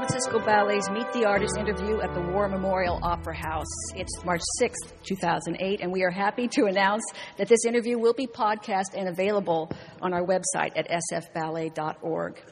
Francisco 0.00 0.38
Ballet's 0.38 0.88
Meet 0.88 1.12
the 1.12 1.26
Artist 1.26 1.58
interview 1.58 2.00
at 2.00 2.14
the 2.14 2.22
War 2.22 2.48
Memorial 2.48 2.98
Opera 3.02 3.36
House. 3.36 3.66
It's 3.94 4.24
March 4.24 4.40
6th, 4.58 4.94
2008, 5.02 5.82
and 5.82 5.92
we 5.92 6.02
are 6.04 6.10
happy 6.10 6.48
to 6.48 6.64
announce 6.64 7.02
that 7.36 7.48
this 7.48 7.66
interview 7.66 7.98
will 7.98 8.14
be 8.14 8.26
podcast 8.26 8.94
and 8.96 9.08
available 9.08 9.70
on 10.00 10.14
our 10.14 10.24
website 10.24 10.72
at 10.74 10.88
sfballet.org. 10.88 12.42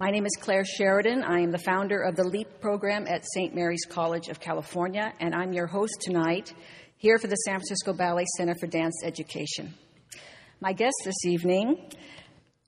My 0.00 0.10
name 0.10 0.24
is 0.24 0.32
Claire 0.40 0.64
Sheridan. 0.64 1.22
I 1.22 1.40
am 1.40 1.50
the 1.50 1.58
founder 1.58 2.00
of 2.00 2.16
the 2.16 2.24
LEAP 2.24 2.62
program 2.62 3.06
at 3.06 3.26
St. 3.26 3.54
Mary's 3.54 3.84
College 3.84 4.28
of 4.28 4.40
California, 4.40 5.12
and 5.20 5.34
I'm 5.34 5.52
your 5.52 5.66
host 5.66 6.00
tonight 6.00 6.54
here 6.96 7.18
for 7.18 7.26
the 7.26 7.36
San 7.36 7.56
Francisco 7.56 7.92
Ballet 7.92 8.24
Center 8.38 8.54
for 8.58 8.68
Dance 8.68 9.02
Education. 9.04 9.74
My 10.62 10.72
guest 10.72 10.94
this 11.04 11.26
evening 11.26 11.90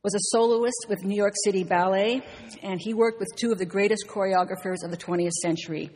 was 0.04 0.14
a 0.14 0.30
soloist 0.30 0.86
with 0.88 1.02
New 1.02 1.16
York 1.16 1.32
City 1.44 1.64
Ballet, 1.64 2.22
and 2.62 2.80
he 2.80 2.94
worked 2.94 3.18
with 3.18 3.28
two 3.34 3.50
of 3.50 3.58
the 3.58 3.66
greatest 3.66 4.06
choreographers 4.06 4.84
of 4.84 4.92
the 4.92 4.96
20th 4.96 5.32
century, 5.42 5.90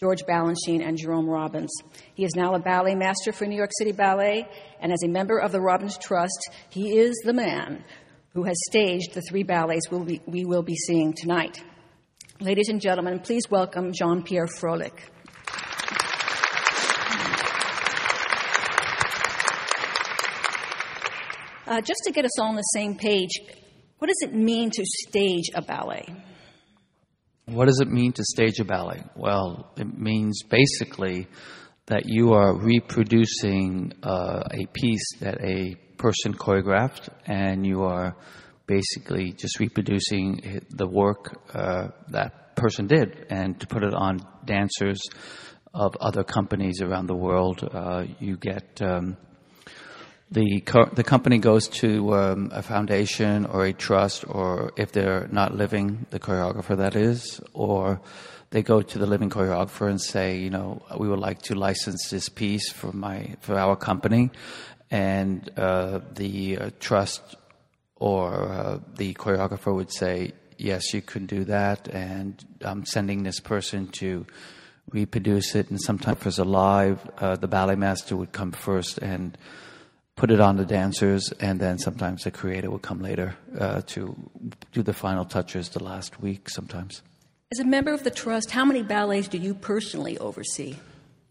George 0.00 0.24
Balanchine 0.24 0.82
and 0.82 0.96
Jerome 0.96 1.28
Robbins. 1.28 1.70
He 2.14 2.24
is 2.24 2.34
now 2.34 2.54
a 2.54 2.58
ballet 2.58 2.94
master 2.94 3.32
for 3.32 3.44
New 3.44 3.56
York 3.56 3.72
City 3.76 3.92
Ballet, 3.92 4.48
and 4.80 4.90
as 4.90 5.02
a 5.02 5.08
member 5.08 5.38
of 5.38 5.52
the 5.52 5.60
Robbins 5.60 5.98
Trust, 5.98 6.48
he 6.70 6.96
is 6.96 7.14
the 7.26 7.34
man 7.34 7.84
who 8.32 8.44
has 8.44 8.56
staged 8.70 9.12
the 9.12 9.20
three 9.28 9.42
ballets 9.42 9.90
we'll 9.90 10.04
be, 10.04 10.22
we 10.24 10.46
will 10.46 10.62
be 10.62 10.74
seeing 10.74 11.12
tonight. 11.12 11.62
Ladies 12.40 12.70
and 12.70 12.80
gentlemen, 12.80 13.18
please 13.18 13.50
welcome 13.50 13.92
Jean 13.92 14.22
Pierre 14.22 14.46
Frohlich. 14.46 14.98
Uh, 21.66 21.80
just 21.80 22.02
to 22.04 22.12
get 22.12 22.24
us 22.24 22.38
all 22.38 22.48
on 22.48 22.54
the 22.54 22.62
same 22.62 22.96
page, 22.96 23.40
what 23.98 24.06
does 24.06 24.22
it 24.22 24.32
mean 24.32 24.70
to 24.70 24.84
stage 24.84 25.50
a 25.52 25.62
ballet? 25.62 26.06
What 27.46 27.66
does 27.66 27.80
it 27.80 27.88
mean 27.88 28.12
to 28.12 28.22
stage 28.22 28.60
a 28.60 28.64
ballet? 28.64 29.02
Well, 29.16 29.72
it 29.76 29.98
means 29.98 30.44
basically 30.44 31.26
that 31.86 32.02
you 32.06 32.34
are 32.34 32.56
reproducing 32.56 33.94
uh, 34.04 34.44
a 34.48 34.66
piece 34.74 35.18
that 35.18 35.42
a 35.42 35.74
person 35.96 36.34
choreographed, 36.34 37.08
and 37.26 37.66
you 37.66 37.82
are 37.82 38.16
basically 38.68 39.32
just 39.32 39.58
reproducing 39.58 40.60
the 40.70 40.86
work 40.86 41.40
uh, 41.52 41.88
that 42.10 42.54
person 42.54 42.86
did, 42.86 43.26
and 43.28 43.58
to 43.58 43.66
put 43.66 43.82
it 43.82 43.94
on 43.94 44.20
dancers 44.44 45.00
of 45.74 45.96
other 45.96 46.22
companies 46.22 46.80
around 46.80 47.06
the 47.06 47.16
world, 47.16 47.68
uh, 47.72 48.04
you 48.20 48.36
get 48.36 48.80
um, 48.82 49.16
the 50.30 50.60
co- 50.60 50.90
the 50.92 51.04
company 51.04 51.38
goes 51.38 51.68
to 51.68 52.14
um, 52.14 52.50
a 52.52 52.62
foundation 52.62 53.46
or 53.46 53.64
a 53.64 53.72
trust, 53.72 54.24
or 54.26 54.72
if 54.76 54.92
they're 54.92 55.28
not 55.30 55.54
living, 55.54 56.06
the 56.10 56.18
choreographer 56.18 56.76
that 56.76 56.96
is, 56.96 57.40
or 57.52 58.00
they 58.50 58.62
go 58.62 58.82
to 58.82 58.98
the 58.98 59.06
living 59.06 59.30
choreographer 59.30 59.88
and 59.88 60.00
say, 60.00 60.38
you 60.38 60.50
know, 60.50 60.82
we 60.98 61.08
would 61.08 61.20
like 61.20 61.42
to 61.42 61.54
license 61.54 62.10
this 62.10 62.28
piece 62.28 62.72
for 62.72 62.92
my 62.92 63.36
for 63.40 63.56
our 63.56 63.76
company, 63.76 64.30
and 64.90 65.48
uh, 65.56 66.00
the 66.14 66.58
uh, 66.58 66.70
trust 66.80 67.36
or 67.96 68.50
uh, 68.50 68.78
the 68.96 69.14
choreographer 69.14 69.74
would 69.74 69.92
say, 69.92 70.32
yes, 70.58 70.92
you 70.92 71.02
can 71.02 71.26
do 71.26 71.44
that, 71.44 71.86
and 71.88 72.44
I'm 72.62 72.84
sending 72.84 73.22
this 73.22 73.38
person 73.38 73.88
to 74.00 74.26
reproduce 74.90 75.54
it, 75.54 75.70
and 75.70 75.80
sometimes 75.80 76.18
if 76.18 76.26
it's 76.26 76.38
alive, 76.38 76.98
uh, 77.18 77.36
the 77.36 77.48
ballet 77.48 77.76
master 77.76 78.16
would 78.16 78.32
come 78.32 78.52
first 78.52 78.98
and 78.98 79.38
put 80.16 80.30
it 80.30 80.40
on 80.40 80.56
the 80.56 80.64
dancers, 80.64 81.32
and 81.40 81.60
then 81.60 81.78
sometimes 81.78 82.24
the 82.24 82.30
creator 82.30 82.70
will 82.70 82.78
come 82.78 83.00
later 83.00 83.36
uh, 83.58 83.82
to 83.86 84.16
do 84.72 84.82
the 84.82 84.94
final 84.94 85.24
touches 85.24 85.68
the 85.68 85.82
last 85.82 86.20
week 86.20 86.48
sometimes. 86.48 87.02
As 87.52 87.60
a 87.60 87.64
member 87.64 87.92
of 87.92 88.02
the 88.02 88.10
trust, 88.10 88.50
how 88.50 88.64
many 88.64 88.82
ballets 88.82 89.28
do 89.28 89.38
you 89.38 89.54
personally 89.54 90.18
oversee? 90.18 90.76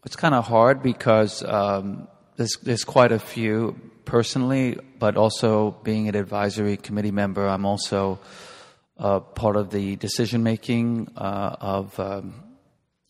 It's 0.04 0.16
kind 0.16 0.34
of 0.34 0.46
hard 0.46 0.82
because 0.82 1.42
um, 1.44 2.08
there's, 2.36 2.56
there's 2.62 2.84
quite 2.84 3.12
a 3.12 3.18
few 3.18 3.78
personally, 4.04 4.78
but 4.98 5.16
also 5.16 5.72
being 5.82 6.08
an 6.08 6.14
advisory 6.14 6.76
committee 6.76 7.10
member, 7.10 7.46
I'm 7.46 7.66
also 7.66 8.20
uh, 8.98 9.20
part 9.20 9.56
of 9.56 9.70
the 9.70 9.96
decision 9.96 10.42
making 10.42 11.08
uh, 11.16 11.56
of 11.60 11.98
um, 11.98 12.44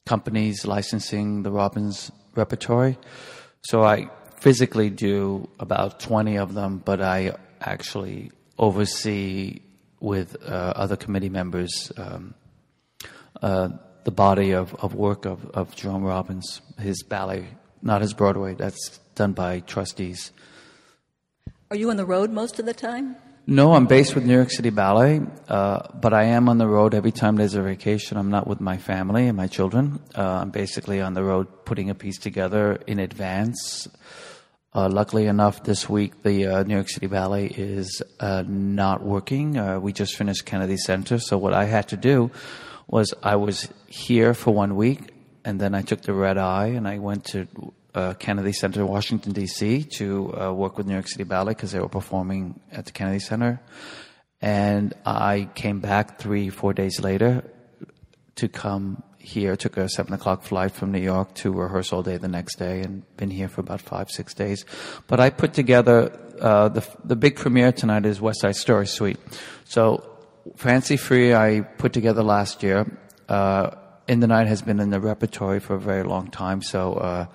companies 0.06 0.66
licensing 0.66 1.42
the 1.42 1.52
Robbins 1.52 2.10
repertory. 2.34 2.98
So 3.62 3.82
I 3.82 4.08
physically 4.46 4.90
do 4.90 5.48
about 5.58 5.98
20 5.98 6.36
of 6.38 6.54
them, 6.54 6.78
but 6.78 7.00
I 7.00 7.34
actually 7.60 8.30
oversee 8.56 9.58
with 9.98 10.36
uh, 10.40 10.72
other 10.76 10.94
committee 10.94 11.28
members 11.28 11.90
um, 11.96 12.32
uh, 13.42 13.70
the 14.04 14.12
body 14.12 14.52
of, 14.52 14.72
of 14.76 14.94
work 14.94 15.24
of, 15.24 15.44
of 15.46 15.74
Jerome 15.74 16.04
Robbins, 16.04 16.60
his 16.78 17.02
ballet, 17.02 17.48
not 17.82 18.02
his 18.02 18.14
Broadway, 18.14 18.54
that's 18.54 18.98
done 19.16 19.32
by 19.32 19.58
trustees. 19.66 20.30
Are 21.72 21.76
you 21.76 21.90
on 21.90 21.96
the 21.96 22.06
road 22.06 22.30
most 22.30 22.60
of 22.60 22.66
the 22.66 22.74
time? 22.74 23.16
No, 23.48 23.74
I'm 23.74 23.86
based 23.86 24.14
with 24.14 24.24
New 24.24 24.34
York 24.34 24.52
City 24.52 24.70
Ballet, 24.70 25.22
uh, 25.48 25.88
but 26.00 26.14
I 26.14 26.24
am 26.24 26.48
on 26.48 26.58
the 26.58 26.68
road 26.68 26.94
every 26.94 27.12
time 27.12 27.34
there's 27.34 27.54
a 27.54 27.62
vacation. 27.62 28.16
I'm 28.16 28.30
not 28.30 28.46
with 28.46 28.60
my 28.60 28.76
family 28.76 29.26
and 29.26 29.36
my 29.36 29.48
children. 29.48 29.98
Uh, 30.16 30.22
I'm 30.22 30.50
basically 30.50 31.00
on 31.00 31.14
the 31.14 31.24
road 31.24 31.64
putting 31.64 31.90
a 31.90 31.96
piece 31.96 32.18
together 32.18 32.78
in 32.86 33.00
advance. 33.00 33.88
Uh, 34.76 34.90
luckily 34.90 35.24
enough, 35.24 35.62
this 35.62 35.88
week 35.88 36.22
the 36.22 36.46
uh, 36.46 36.62
New 36.64 36.74
York 36.74 36.90
City 36.90 37.06
Ballet 37.06 37.46
is 37.46 38.02
uh, 38.20 38.44
not 38.46 39.02
working. 39.02 39.56
Uh, 39.56 39.80
we 39.80 39.90
just 39.90 40.14
finished 40.14 40.44
Kennedy 40.44 40.76
Center, 40.76 41.18
so 41.18 41.38
what 41.38 41.54
I 41.54 41.64
had 41.64 41.88
to 41.88 41.96
do 41.96 42.30
was 42.86 43.14
I 43.22 43.36
was 43.36 43.70
here 43.86 44.34
for 44.34 44.52
one 44.52 44.76
week, 44.76 45.14
and 45.46 45.58
then 45.58 45.74
I 45.74 45.80
took 45.80 46.02
the 46.02 46.12
red 46.12 46.36
eye 46.36 46.66
and 46.66 46.86
I 46.86 46.98
went 46.98 47.24
to 47.32 47.48
uh, 47.94 48.12
Kennedy 48.18 48.52
Center, 48.52 48.84
Washington 48.84 49.32
D.C., 49.32 49.84
to 49.96 50.38
uh, 50.38 50.52
work 50.52 50.76
with 50.76 50.86
New 50.86 50.92
York 50.92 51.08
City 51.08 51.24
Ballet 51.24 51.54
because 51.54 51.72
they 51.72 51.80
were 51.80 51.88
performing 51.88 52.60
at 52.70 52.84
the 52.84 52.92
Kennedy 52.92 53.20
Center. 53.20 53.62
And 54.42 54.92
I 55.06 55.48
came 55.54 55.80
back 55.80 56.18
three, 56.18 56.50
four 56.50 56.74
days 56.74 57.00
later 57.00 57.44
to 58.34 58.48
come 58.48 59.02
here. 59.26 59.56
Took 59.56 59.76
a 59.76 59.88
seven 59.88 60.14
o'clock 60.14 60.42
flight 60.42 60.72
from 60.72 60.92
New 60.92 61.00
York 61.00 61.34
to 61.34 61.52
rehearse 61.52 61.92
all 61.92 62.02
day 62.02 62.16
the 62.16 62.28
next 62.28 62.56
day, 62.56 62.80
and 62.80 63.02
been 63.16 63.30
here 63.30 63.48
for 63.48 63.60
about 63.60 63.80
five, 63.80 64.10
six 64.10 64.34
days. 64.34 64.64
But 65.06 65.20
I 65.20 65.30
put 65.30 65.52
together 65.52 66.18
uh, 66.40 66.68
the 66.68 66.86
the 67.04 67.16
big 67.16 67.36
premiere 67.36 67.72
tonight 67.72 68.06
is 68.06 68.20
West 68.20 68.40
Side 68.40 68.56
Story 68.56 68.86
Suite. 68.86 69.18
So 69.64 70.02
Fancy 70.56 70.96
Free 70.96 71.34
I 71.34 71.60
put 71.60 71.92
together 71.92 72.22
last 72.22 72.62
year. 72.62 72.86
Uh, 73.28 73.70
in 74.08 74.20
the 74.20 74.28
Night 74.28 74.46
has 74.46 74.62
been 74.62 74.78
in 74.78 74.90
the 74.90 75.00
repertory 75.00 75.58
for 75.58 75.74
a 75.74 75.80
very 75.80 76.04
long 76.04 76.30
time, 76.30 76.62
so 76.62 76.94
uh, 76.94 77.26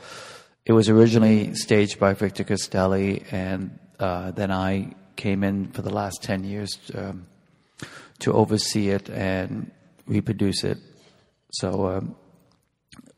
it 0.65 0.71
was 0.71 0.87
originally 0.87 1.53
staged 1.53 1.99
by 1.99 2.13
Victor 2.13 2.45
Castelli, 2.45 3.25
and 3.29 3.77
uh, 3.99 4.31
then 4.31 4.51
I 4.51 4.95
came 5.17 5.43
in 5.43 5.71
for 5.71 5.81
the 5.81 5.93
last 5.93 6.23
10 6.23 6.45
years 6.45 6.79
um, 6.95 7.27
to 8.19 8.31
oversee 8.31 8.89
it 8.89 9.09
and 9.09 9.71
reproduce 10.07 10.63
it. 10.63 10.77
So, 11.51 11.87
um, 11.87 12.15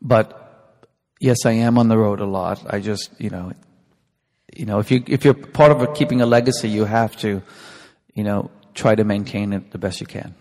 but 0.00 0.88
yes, 1.20 1.46
I 1.46 1.52
am 1.52 1.78
on 1.78 1.88
the 1.88 1.98
road 1.98 2.20
a 2.20 2.26
lot. 2.26 2.64
I 2.68 2.80
just, 2.80 3.10
you 3.18 3.30
know, 3.30 3.52
you 4.54 4.66
know, 4.66 4.78
if 4.78 4.90
you 4.90 5.02
if 5.06 5.24
you're 5.24 5.34
part 5.34 5.72
of 5.72 5.82
a, 5.82 5.92
keeping 5.92 6.20
a 6.20 6.26
legacy, 6.26 6.68
you 6.68 6.84
have 6.84 7.16
to, 7.18 7.42
you 8.14 8.24
know, 8.24 8.50
try 8.74 8.94
to 8.94 9.04
maintain 9.04 9.52
it 9.52 9.70
the 9.70 9.78
best 9.78 10.00
you 10.00 10.06
can. 10.06 10.34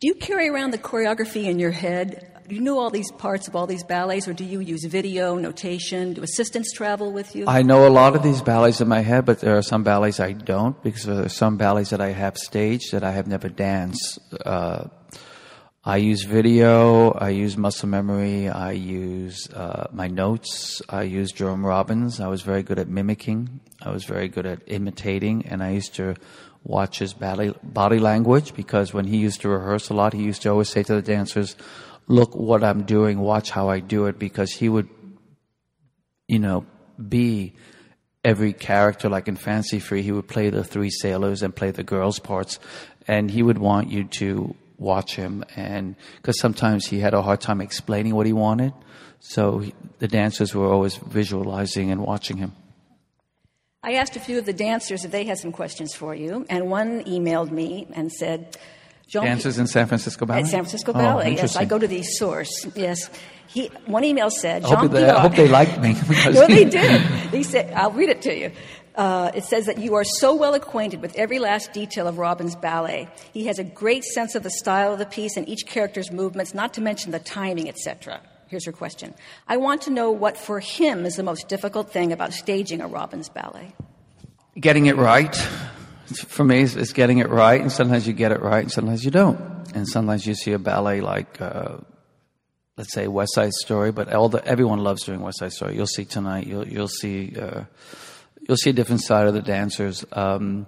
Do 0.00 0.08
you 0.08 0.14
carry 0.14 0.48
around 0.48 0.72
the 0.72 0.78
choreography 0.78 1.44
in 1.44 1.58
your 1.58 1.70
head 1.70 2.32
do 2.48 2.56
you 2.56 2.60
know 2.60 2.78
all 2.78 2.90
these 2.90 3.10
parts 3.12 3.48
of 3.48 3.56
all 3.56 3.66
these 3.66 3.84
ballets, 3.84 4.26
or 4.28 4.32
do 4.32 4.44
you 4.44 4.60
use 4.60 4.84
video, 4.84 5.36
notation? 5.36 6.12
Do 6.12 6.22
assistants 6.22 6.72
travel 6.72 7.12
with 7.12 7.34
you? 7.36 7.46
I 7.46 7.62
know 7.62 7.86
a 7.86 7.88
lot 7.88 8.16
of 8.16 8.22
these 8.22 8.42
ballets 8.42 8.80
in 8.80 8.88
my 8.88 9.00
head, 9.00 9.24
but 9.24 9.40
there 9.40 9.56
are 9.56 9.62
some 9.62 9.84
ballets 9.84 10.20
I 10.20 10.32
don't 10.32 10.80
because 10.82 11.04
there 11.04 11.24
are 11.24 11.28
some 11.28 11.56
ballets 11.56 11.90
that 11.90 12.00
I 12.00 12.10
have 12.10 12.36
staged 12.36 12.92
that 12.92 13.04
I 13.04 13.12
have 13.12 13.26
never 13.26 13.48
danced. 13.48 14.18
Uh, 14.44 14.88
I 15.84 15.96
use 15.96 16.22
video, 16.22 17.10
I 17.10 17.30
use 17.30 17.56
muscle 17.56 17.88
memory, 17.88 18.48
I 18.48 18.70
use 18.70 19.50
uh, 19.50 19.88
my 19.90 20.06
notes, 20.06 20.80
I 20.88 21.02
use 21.02 21.32
Jerome 21.32 21.66
Robbins. 21.66 22.20
I 22.20 22.28
was 22.28 22.42
very 22.42 22.62
good 22.62 22.78
at 22.78 22.86
mimicking, 22.86 23.58
I 23.84 23.90
was 23.90 24.04
very 24.04 24.28
good 24.28 24.46
at 24.46 24.62
imitating, 24.68 25.46
and 25.46 25.60
I 25.60 25.70
used 25.70 25.96
to 25.96 26.14
watch 26.62 27.00
his 27.00 27.14
body, 27.14 27.52
body 27.64 27.98
language 27.98 28.54
because 28.54 28.94
when 28.94 29.08
he 29.08 29.16
used 29.16 29.40
to 29.40 29.48
rehearse 29.48 29.88
a 29.88 29.94
lot, 29.94 30.12
he 30.12 30.22
used 30.22 30.42
to 30.42 30.50
always 30.50 30.68
say 30.68 30.84
to 30.84 30.94
the 30.94 31.02
dancers, 31.02 31.56
look 32.06 32.36
what 32.36 32.62
I'm 32.62 32.84
doing, 32.84 33.18
watch 33.18 33.50
how 33.50 33.68
I 33.68 33.80
do 33.80 34.06
it, 34.06 34.20
because 34.20 34.52
he 34.52 34.68
would, 34.68 34.88
you 36.28 36.38
know, 36.38 36.64
be 37.08 37.54
every 38.22 38.52
character 38.52 39.08
like 39.08 39.26
in 39.26 39.34
Fancy 39.34 39.80
Free. 39.80 40.02
He 40.02 40.12
would 40.12 40.28
play 40.28 40.48
the 40.48 40.62
three 40.62 40.90
sailors 40.90 41.42
and 41.42 41.56
play 41.56 41.72
the 41.72 41.82
girls' 41.82 42.20
parts, 42.20 42.60
and 43.08 43.28
he 43.28 43.42
would 43.42 43.58
want 43.58 43.90
you 43.90 44.04
to 44.04 44.54
watch 44.82 45.14
him, 45.16 45.44
and 45.56 45.96
because 46.16 46.38
sometimes 46.38 46.86
he 46.86 47.00
had 47.00 47.14
a 47.14 47.22
hard 47.22 47.40
time 47.40 47.60
explaining 47.60 48.14
what 48.14 48.26
he 48.26 48.32
wanted, 48.32 48.72
so 49.20 49.58
he, 49.60 49.74
the 49.98 50.08
dancers 50.08 50.54
were 50.54 50.66
always 50.66 50.96
visualizing 50.96 51.90
and 51.90 52.02
watching 52.02 52.36
him. 52.36 52.52
I 53.84 53.94
asked 53.94 54.14
a 54.16 54.20
few 54.20 54.38
of 54.38 54.44
the 54.46 54.52
dancers 54.52 55.04
if 55.04 55.10
they 55.10 55.24
had 55.24 55.38
some 55.38 55.52
questions 55.52 55.94
for 55.94 56.14
you, 56.14 56.46
and 56.48 56.68
one 56.70 57.04
emailed 57.04 57.50
me 57.50 57.86
and 57.94 58.12
said, 58.12 58.56
Jean 59.08 59.24
Dancers 59.24 59.58
in 59.58 59.66
San 59.66 59.86
Francisco 59.88 60.24
Ballet? 60.24 60.40
At 60.40 60.46
San 60.46 60.60
Francisco 60.60 60.92
Oh, 60.92 60.98
Ballet, 60.98 61.34
yes. 61.34 61.56
I 61.56 61.64
go 61.64 61.78
to 61.78 61.86
the 61.86 62.02
source. 62.02 62.66
Yes. 62.74 63.10
He, 63.48 63.66
one 63.84 64.04
email 64.04 64.30
said, 64.30 64.64
I 64.64 64.74
hope, 64.74 64.92
they, 64.92 65.06
I 65.06 65.20
hope 65.20 65.34
they 65.34 65.48
liked 65.48 65.78
me. 65.80 65.92
no, 66.32 66.46
they 66.46 66.64
did. 66.78 67.00
He 67.30 67.42
said, 67.42 67.72
I'll 67.74 67.90
read 67.90 68.08
it 68.08 68.22
to 68.22 68.34
you. 68.34 68.52
Uh, 68.94 69.30
it 69.34 69.44
says 69.44 69.66
that 69.66 69.78
you 69.78 69.94
are 69.94 70.04
so 70.04 70.34
well 70.34 70.54
acquainted 70.54 71.00
with 71.00 71.14
every 71.16 71.38
last 71.38 71.72
detail 71.72 72.06
of 72.06 72.18
Robbins' 72.18 72.54
ballet. 72.56 73.08
He 73.32 73.46
has 73.46 73.58
a 73.58 73.64
great 73.64 74.04
sense 74.04 74.34
of 74.34 74.42
the 74.42 74.50
style 74.50 74.92
of 74.92 74.98
the 74.98 75.06
piece 75.06 75.36
and 75.36 75.48
each 75.48 75.66
character's 75.66 76.10
movements, 76.12 76.52
not 76.54 76.74
to 76.74 76.80
mention 76.80 77.10
the 77.10 77.18
timing, 77.18 77.68
etc. 77.68 78.20
Here's 78.48 78.66
her 78.66 78.72
question. 78.72 79.14
I 79.48 79.56
want 79.56 79.82
to 79.82 79.90
know 79.90 80.10
what 80.10 80.36
for 80.36 80.60
him 80.60 81.06
is 81.06 81.16
the 81.16 81.22
most 81.22 81.48
difficult 81.48 81.90
thing 81.90 82.12
about 82.12 82.34
staging 82.34 82.82
a 82.82 82.86
Robbins' 82.86 83.30
ballet. 83.30 83.72
getting 84.60 84.86
it 84.86 84.96
right 84.96 85.34
for 86.14 86.44
me 86.44 86.60
it's 86.60 86.92
getting 86.92 87.18
it 87.18 87.28
right 87.30 87.60
and 87.62 87.72
sometimes 87.72 88.06
you 88.06 88.12
get 88.12 88.32
it 88.32 88.42
right 88.42 88.64
and 88.64 88.70
sometimes 88.72 89.02
you 89.02 89.10
don't 89.10 89.40
and 89.74 89.88
sometimes 89.88 90.26
you 90.26 90.34
see 90.34 90.52
a 90.52 90.58
ballet 90.58 91.00
like 91.00 91.40
uh, 91.40 91.78
let's 92.76 92.92
say 92.92 93.08
west 93.08 93.32
side 93.34 93.52
story 93.52 93.90
but 93.92 94.12
all 94.12 94.28
the 94.28 94.44
everyone 94.46 94.78
loves 94.80 95.04
doing 95.04 95.20
west 95.20 95.38
side 95.38 95.52
story 95.52 95.74
you'll 95.74 95.86
see 95.86 96.04
tonight 96.04 96.46
you'll 96.46 96.68
you'll 96.68 96.86
see 96.88 97.34
uh, 97.40 97.62
you'll 98.48 98.56
see 98.56 98.70
a 98.70 98.72
different 98.72 99.02
side 99.02 99.26
of 99.26 99.34
the 99.34 99.42
dancers. 99.42 100.04
Um, 100.12 100.66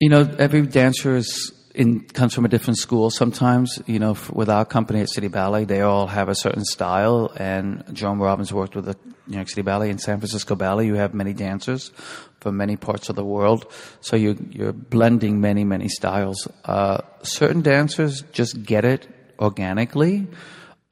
you 0.00 0.10
know 0.10 0.28
every 0.38 0.62
dancer 0.62 1.16
is 1.16 1.52
in 1.74 2.00
comes 2.00 2.34
from 2.34 2.44
a 2.44 2.48
different 2.48 2.78
school. 2.78 3.10
Sometimes 3.10 3.80
you 3.86 3.98
know 3.98 4.16
with 4.32 4.48
our 4.48 4.64
company 4.64 5.00
at 5.00 5.10
city 5.10 5.28
ballet 5.28 5.64
they 5.64 5.80
all 5.80 6.06
have 6.06 6.28
a 6.28 6.34
certain 6.34 6.64
style. 6.64 7.32
And 7.36 7.84
john 7.92 8.18
robbins 8.18 8.52
worked 8.52 8.76
with 8.76 8.86
the 8.86 8.96
new 9.26 9.36
york 9.36 9.48
city 9.48 9.62
ballet 9.62 9.90
and 9.90 10.00
san 10.00 10.18
francisco 10.18 10.54
ballet. 10.54 10.86
You 10.86 10.94
have 10.94 11.14
many 11.14 11.32
dancers 11.32 11.92
from 12.40 12.56
many 12.56 12.76
parts 12.76 13.08
of 13.08 13.16
the 13.16 13.24
world. 13.24 13.66
So 14.00 14.16
you, 14.16 14.36
you're 14.50 14.72
blending 14.72 15.40
many 15.40 15.64
many 15.64 15.88
styles. 15.88 16.46
Uh, 16.64 16.98
certain 17.22 17.62
dancers 17.62 18.22
just 18.32 18.62
get 18.62 18.84
it 18.84 19.08
organically. 19.38 20.26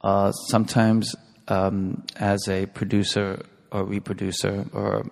Uh, 0.01 0.31
sometimes 0.31 1.15
um, 1.47 2.03
as 2.15 2.47
a 2.47 2.65
producer 2.67 3.43
or 3.71 3.83
reproducer 3.83 4.65
or 4.73 5.05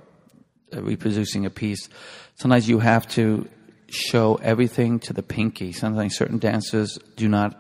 reproducing 0.82 1.46
a 1.46 1.50
piece, 1.50 1.90
sometimes 2.36 2.68
you 2.68 2.80
have 2.80 3.08
to 3.10 3.48
show 3.90 4.36
everything 4.36 5.00
to 5.00 5.14
the 5.14 5.24
pinky. 5.24 5.72
Sometimes 5.72 6.16
certain 6.16 6.40
dancers 6.40 6.98
do 7.16 7.28
not 7.28 7.56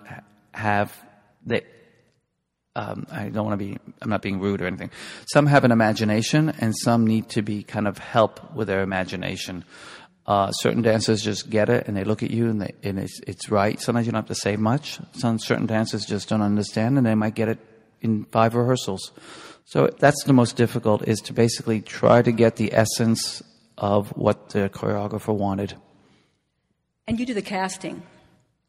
have 0.53 0.95
the. 1.45 1.63
Um, 2.75 3.05
I 3.11 3.29
don't 3.29 3.45
want 3.45 3.59
to 3.59 3.65
be. 3.65 3.77
I'm 4.01 4.09
not 4.09 4.23
being 4.23 4.39
rude 4.39 4.61
or 4.61 4.65
anything. 4.65 4.89
Some 5.31 5.45
have 5.45 5.63
an 5.63 5.71
imagination, 5.71 6.49
and 6.59 6.75
some 6.75 7.05
need 7.05 7.29
to 7.29 7.43
be 7.43 7.63
kind 7.63 7.87
of 7.87 7.99
help 7.99 8.55
with 8.55 8.67
their 8.67 8.81
imagination. 8.81 9.63
Uh, 10.25 10.51
certain 10.51 10.81
dancers 10.81 11.21
just 11.21 11.49
get 11.49 11.69
it, 11.69 11.87
and 11.87 11.95
they 11.97 12.03
look 12.03 12.23
at 12.23 12.31
you, 12.31 12.49
and, 12.49 12.61
they, 12.61 12.73
and 12.81 12.97
it's, 12.97 13.19
it's 13.27 13.51
right. 13.51 13.79
Sometimes 13.79 14.05
you 14.05 14.13
don't 14.13 14.21
have 14.21 14.35
to 14.35 14.41
say 14.41 14.55
much. 14.55 14.97
Some 15.13 15.37
certain 15.37 15.65
dancers 15.65 16.05
just 16.05 16.29
don't 16.29 16.41
understand, 16.41 16.97
and 16.97 17.05
they 17.05 17.13
might 17.13 17.35
get 17.35 17.49
it 17.49 17.59
in 18.01 18.23
five 18.25 18.55
rehearsals. 18.55 19.11
So 19.65 19.87
that's 19.87 20.23
the 20.25 20.33
most 20.33 20.55
difficult 20.55 21.07
is 21.07 21.19
to 21.21 21.33
basically 21.33 21.81
try 21.81 22.21
to 22.21 22.31
get 22.31 22.57
the 22.57 22.73
essence 22.73 23.41
of 23.77 24.09
what 24.09 24.49
the 24.49 24.69
choreographer 24.69 25.33
wanted. 25.33 25.75
And 27.07 27.19
you 27.19 27.25
do 27.25 27.33
the 27.33 27.41
casting. 27.41 28.03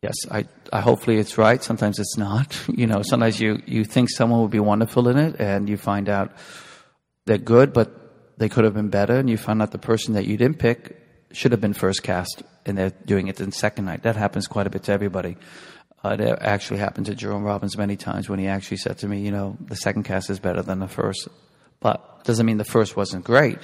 Yes, 0.03 0.15
I, 0.31 0.47
I 0.73 0.81
hopefully 0.81 1.19
it's 1.19 1.39
right. 1.39 1.63
Sometimes 1.63 1.99
it's 1.99 2.17
not. 2.19 2.61
You 2.69 2.87
know, 2.87 3.03
sometimes 3.03 3.41
you, 3.41 3.63
you 3.67 3.85
think 3.85 4.11
someone 4.11 4.43
would 4.43 4.51
be 4.51 4.61
wonderful 4.61 5.09
in 5.09 5.17
it 5.17 5.41
and 5.41 5.69
you 5.69 5.77
find 5.77 6.09
out 6.09 6.33
they're 7.27 7.39
good, 7.39 7.73
but 7.73 8.37
they 8.37 8.49
could 8.49 8.65
have 8.65 8.75
been 8.75 8.91
better. 8.91 9.17
And 9.17 9.31
you 9.31 9.37
find 9.37 9.63
out 9.63 9.71
the 9.71 9.79
person 9.79 10.15
that 10.15 10.27
you 10.27 10.37
didn't 10.37 10.59
pick 10.59 11.01
should 11.33 11.53
have 11.53 11.61
been 11.61 11.73
first 11.73 12.03
cast 12.03 12.43
and 12.67 12.77
they're 12.77 12.93
doing 13.05 13.29
it 13.29 13.41
in 13.41 13.53
second 13.53 13.85
night. 13.87 14.03
That 14.03 14.17
happens 14.17 14.47
quite 14.47 14.67
a 14.67 14.71
bit 14.71 14.85
to 14.85 14.93
everybody. 14.93 15.37
Uh, 16.05 16.17
it 16.19 16.39
actually 16.43 16.79
happened 16.79 17.07
to 17.07 17.15
Jerome 17.15 17.45
Robbins 17.45 17.79
many 17.79 17.97
times 17.97 18.29
when 18.29 18.39
he 18.39 18.47
actually 18.47 18.77
said 18.77 18.99
to 18.99 19.09
me, 19.09 19.21
you 19.21 19.31
know, 19.31 19.57
the 19.61 19.77
second 19.77 20.03
cast 20.03 20.29
is 20.29 20.39
better 20.39 20.61
than 20.61 20.79
the 20.79 20.89
first. 20.89 21.29
But 21.81 22.25
doesn't 22.25 22.45
mean 22.45 22.59
the 22.59 22.65
first 22.65 22.95
wasn't 22.95 23.25
great. 23.25 23.59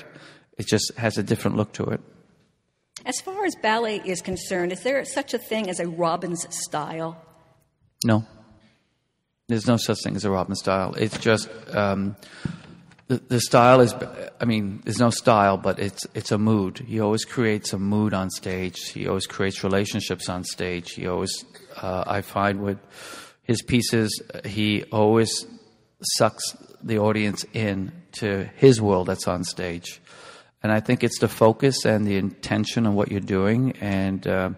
It 0.57 0.67
just 0.67 0.93
has 0.97 1.19
a 1.19 1.23
different 1.23 1.59
look 1.59 1.73
to 1.75 1.85
it. 1.85 2.01
As 3.05 3.21
far 3.21 3.45
as 3.45 3.55
ballet 3.63 4.01
is 4.05 4.23
concerned, 4.23 4.73
is 4.73 4.83
there 4.83 5.05
such 5.05 5.35
a 5.35 5.39
thing 5.39 5.69
as 5.69 5.81
a 5.81 5.87
Robbins 5.87 6.47
style? 6.51 7.23
No. 8.05 8.25
There's 9.49 9.67
no 9.67 9.77
such 9.77 9.99
thing 10.03 10.17
as 10.17 10.25
a 10.25 10.31
Robbins 10.31 10.61
style. 10.61 10.95
It's 10.95 11.19
just 11.19 11.49
um, 11.75 12.17
the, 13.19 13.41
style 13.41 13.81
is. 13.81 13.95
I 14.41 14.45
mean, 14.45 14.81
there's 14.85 14.99
no 14.99 15.11
style, 15.11 15.57
but 15.57 15.79
it's 15.79 16.07
it's 16.15 16.33
a 16.33 16.39
mood. 16.39 16.79
He 16.79 17.01
always 17.01 17.25
creates 17.25 17.73
a 17.73 17.79
mood 17.79 18.15
on 18.15 18.31
stage. 18.31 18.91
He 18.91 19.09
always 19.09 19.27
creates 19.27 19.65
relationships 19.65 20.29
on 20.29 20.45
stage. 20.45 20.93
He 20.93 21.07
always. 21.07 21.45
Uh, 21.77 22.05
I 22.07 22.21
find 22.21 22.61
with 22.63 22.79
his 23.43 23.63
pieces, 23.63 24.23
he 24.45 24.85
always 24.85 25.47
sucks 26.03 26.57
the 26.83 26.99
audience 26.99 27.45
in 27.53 27.93
to 28.13 28.49
his 28.57 28.81
world 28.81 29.09
that's 29.09 29.29
on 29.29 29.45
stage. 29.45 30.01
And 30.63 30.71
I 30.71 30.81
think 30.81 31.03
it's 31.03 31.19
the 31.21 31.29
focus 31.29 31.85
and 31.85 32.07
the 32.07 32.17
intention 32.17 32.87
of 32.87 32.95
what 32.95 33.11
you're 33.11 33.21
doing. 33.21 33.73
And 33.81 34.27
uh, 34.27 34.51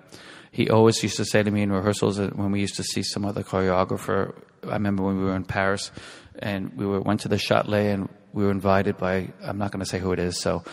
he 0.50 0.69
always 0.69 1.02
used 1.02 1.16
to 1.16 1.25
say 1.25 1.43
to 1.43 1.50
me 1.50 1.62
in 1.62 1.72
rehearsals 1.72 2.19
when 2.19 2.50
we 2.50 2.60
used 2.60 2.76
to 2.76 2.82
see 2.82 3.02
some 3.02 3.25
other 3.25 3.43
choreographer, 3.43 4.34
I 4.64 4.75
remember 4.75 5.05
when 5.05 5.19
we 5.19 5.25
were 5.25 5.37
in 5.37 5.44
Paris 5.44 5.90
and 6.38 6.76
we 6.76 6.87
were, 6.87 7.00
went 7.00 7.20
to 7.20 7.28
the 7.28 7.37
Châtelet 7.37 7.94
and 7.94 8.08
we 8.32 8.44
were 8.44 8.50
invited 8.50 8.99
by, 8.99 9.32
I'm 9.43 9.58
not 9.58 9.70
going 9.73 9.81
to 9.81 9.88
say 9.88 9.99
who 9.99 10.12
it 10.12 10.19
is, 10.19 10.40
so, 10.40 10.64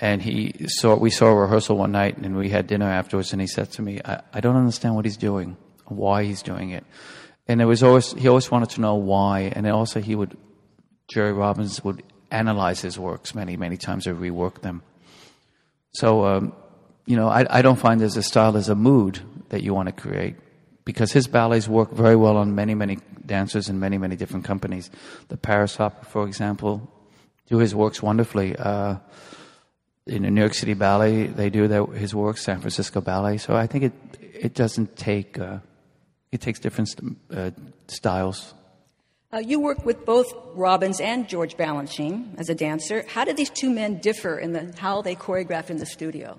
and 0.00 0.22
he 0.22 0.66
saw, 0.68 0.94
we 0.96 1.10
saw 1.10 1.26
a 1.26 1.34
rehearsal 1.34 1.76
one 1.76 1.92
night 1.92 2.18
and 2.18 2.36
we 2.36 2.50
had 2.50 2.66
dinner 2.66 2.86
afterwards 2.86 3.32
and 3.32 3.40
he 3.40 3.48
said 3.48 3.70
to 3.72 3.82
me, 3.82 4.00
I, 4.04 4.22
I 4.32 4.40
don't 4.40 4.56
understand 4.56 4.94
what 4.94 5.04
he's 5.04 5.16
doing, 5.16 5.56
why 5.86 6.24
he's 6.24 6.42
doing 6.42 6.70
it. 6.70 6.84
And 7.48 7.60
it 7.60 7.64
was 7.64 7.82
always, 7.82 8.12
he 8.12 8.28
always 8.28 8.50
wanted 8.50 8.70
to 8.70 8.80
know 8.80 8.94
why. 8.94 9.52
And 9.54 9.66
also 9.66 10.00
he 10.00 10.14
would, 10.14 10.36
Jerry 11.08 11.32
Robbins 11.32 11.82
would 11.82 12.02
analyze 12.30 12.80
his 12.80 12.98
works 12.98 13.34
many, 13.34 13.56
many 13.56 13.76
times 13.76 14.06
or 14.06 14.14
rework 14.14 14.60
them. 14.60 14.82
So, 15.92 16.24
um, 16.26 16.52
you 17.06 17.16
know, 17.16 17.28
I, 17.28 17.58
I 17.58 17.62
don't 17.62 17.78
find 17.78 18.00
there's 18.00 18.16
a 18.16 18.22
style, 18.22 18.52
there's 18.52 18.68
a 18.68 18.74
mood 18.74 19.20
that 19.48 19.62
you 19.62 19.74
want 19.74 19.86
to 19.88 19.92
create 19.92 20.36
because 20.84 21.10
his 21.10 21.26
ballets 21.26 21.66
work 21.66 21.90
very 21.92 22.16
well 22.16 22.36
on 22.36 22.54
many, 22.54 22.74
many 22.74 22.98
dancers 23.26 23.68
in 23.68 23.80
many, 23.80 23.98
many 23.98 24.14
different 24.14 24.44
companies. 24.44 24.90
The 25.28 25.36
Paris 25.36 25.80
Opera, 25.80 26.04
for 26.04 26.26
example, 26.26 26.92
do 27.48 27.58
his 27.58 27.74
works 27.74 28.02
wonderfully. 28.02 28.56
Uh, 28.56 28.96
in 30.06 30.22
the 30.22 30.30
New 30.30 30.40
York 30.40 30.54
City 30.54 30.74
Ballet, 30.74 31.26
they 31.26 31.50
do 31.50 31.68
their, 31.68 31.84
his 31.86 32.14
works, 32.14 32.42
San 32.42 32.60
Francisco 32.60 33.00
Ballet. 33.00 33.36
So 33.38 33.54
I 33.54 33.66
think 33.66 33.84
it, 33.84 33.92
it 34.20 34.54
doesn't 34.54 34.96
take, 34.96 35.38
uh, 35.38 35.58
it 36.32 36.40
takes 36.40 36.58
different 36.60 36.94
uh, 37.30 37.50
styles. 37.88 38.54
Uh, 39.30 39.38
you 39.38 39.60
work 39.60 39.84
with 39.84 40.06
both 40.06 40.32
Robbins 40.54 41.00
and 41.00 41.28
George 41.28 41.56
Balanchine 41.58 42.38
as 42.38 42.48
a 42.48 42.54
dancer. 42.54 43.04
How 43.08 43.24
did 43.24 43.36
these 43.36 43.50
two 43.50 43.68
men 43.68 43.98
differ 43.98 44.38
in 44.38 44.52
the, 44.52 44.74
how 44.78 45.02
they 45.02 45.14
choreographed 45.14 45.68
in 45.68 45.76
the 45.76 45.84
studio? 45.84 46.38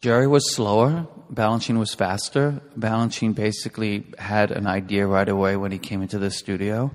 Jerry 0.00 0.26
was 0.26 0.54
slower. 0.54 1.06
Balanchine 1.32 1.78
was 1.78 1.92
faster. 1.94 2.62
Balanchine 2.78 3.34
basically 3.34 4.06
had 4.18 4.50
an 4.50 4.66
idea 4.66 5.06
right 5.06 5.28
away 5.28 5.56
when 5.56 5.72
he 5.72 5.78
came 5.78 6.00
into 6.00 6.18
the 6.18 6.30
studio, 6.30 6.92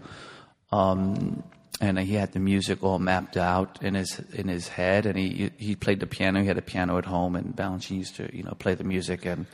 um, 0.71 1.43
and 1.79 1.97
he 1.99 2.13
had 2.13 2.31
the 2.33 2.39
music 2.39 2.83
all 2.83 2.99
mapped 2.99 3.37
out 3.37 3.79
in 3.81 3.95
his 3.95 4.19
in 4.33 4.47
his 4.47 4.67
head. 4.67 5.05
And 5.05 5.17
he 5.17 5.51
he 5.57 5.75
played 5.75 5.99
the 5.99 6.07
piano. 6.07 6.41
He 6.41 6.47
had 6.47 6.57
a 6.57 6.61
piano 6.61 6.97
at 6.97 7.05
home, 7.05 7.35
and 7.35 7.55
Balanchine 7.55 7.97
used 7.97 8.15
to 8.17 8.35
you 8.35 8.43
know 8.43 8.53
play 8.53 8.75
the 8.75 8.83
music 8.83 9.25
and 9.25 9.47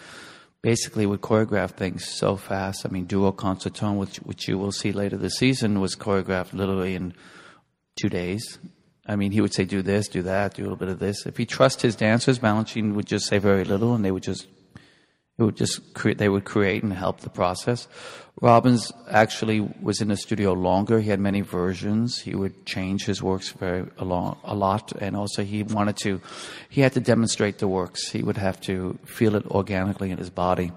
basically 0.62 1.06
would 1.06 1.22
choreograph 1.22 1.72
things 1.72 2.06
so 2.06 2.36
fast. 2.36 2.86
I 2.86 2.90
mean, 2.90 3.06
Duo 3.06 3.32
Concertant, 3.32 3.98
which 3.98 4.18
which 4.18 4.48
you 4.48 4.58
will 4.58 4.72
see 4.72 4.92
later 4.92 5.18
this 5.18 5.38
season, 5.38 5.80
was 5.80 5.96
choreographed 5.96 6.54
literally 6.54 6.96
in 6.96 7.14
two 7.96 8.10
days. 8.10 8.60
I 9.08 9.16
mean, 9.16 9.32
he 9.32 9.40
would 9.40 9.54
say, 9.54 9.64
do 9.64 9.82
this, 9.82 10.10
do 10.10 10.22
that, 10.24 10.56
do 10.56 10.62
a 10.62 10.64
little 10.64 10.78
bit 10.78 10.90
of 10.90 11.00
this. 11.00 11.26
If 11.26 11.38
he 11.38 11.46
trusts 11.46 11.82
his 11.82 11.96
dancers, 11.96 12.40
Balanchine 12.40 12.94
would 12.94 13.06
just 13.06 13.28
say 13.28 13.38
very 13.38 13.64
little 13.64 13.96
and 13.96 14.04
they 14.04 14.12
would 14.12 14.24
just, 14.24 14.48
it 15.38 15.44
would 15.44 15.56
just 15.56 15.94
create, 15.94 16.18
they 16.18 16.30
would 16.30 16.46
create 16.46 16.84
and 16.84 16.92
help 16.92 17.20
the 17.20 17.30
process. 17.30 17.88
Robbins 18.42 18.92
actually 19.10 19.62
was 19.82 20.02
in 20.02 20.10
the 20.10 20.18
studio 20.18 20.54
longer. 20.54 21.00
He 21.00 21.10
had 21.10 21.20
many 21.20 21.42
versions. 21.42 22.20
He 22.20 22.36
would 22.36 22.66
change 22.66 23.06
his 23.06 23.22
works 23.22 23.50
very 23.50 23.90
a, 23.98 24.06
long, 24.06 24.38
a 24.44 24.56
lot. 24.56 24.94
And 25.00 25.16
also 25.16 25.44
he 25.44 25.64
wanted 25.64 25.98
to, 25.98 26.22
he 26.70 26.82
had 26.82 26.94
to 26.94 27.00
demonstrate 27.00 27.58
the 27.60 27.68
works. 27.68 28.10
He 28.10 28.22
would 28.22 28.38
have 28.38 28.62
to 28.62 28.98
feel 29.06 29.36
it 29.36 29.46
organically 29.48 30.12
in 30.12 30.18
his 30.18 30.30
body 30.30 30.72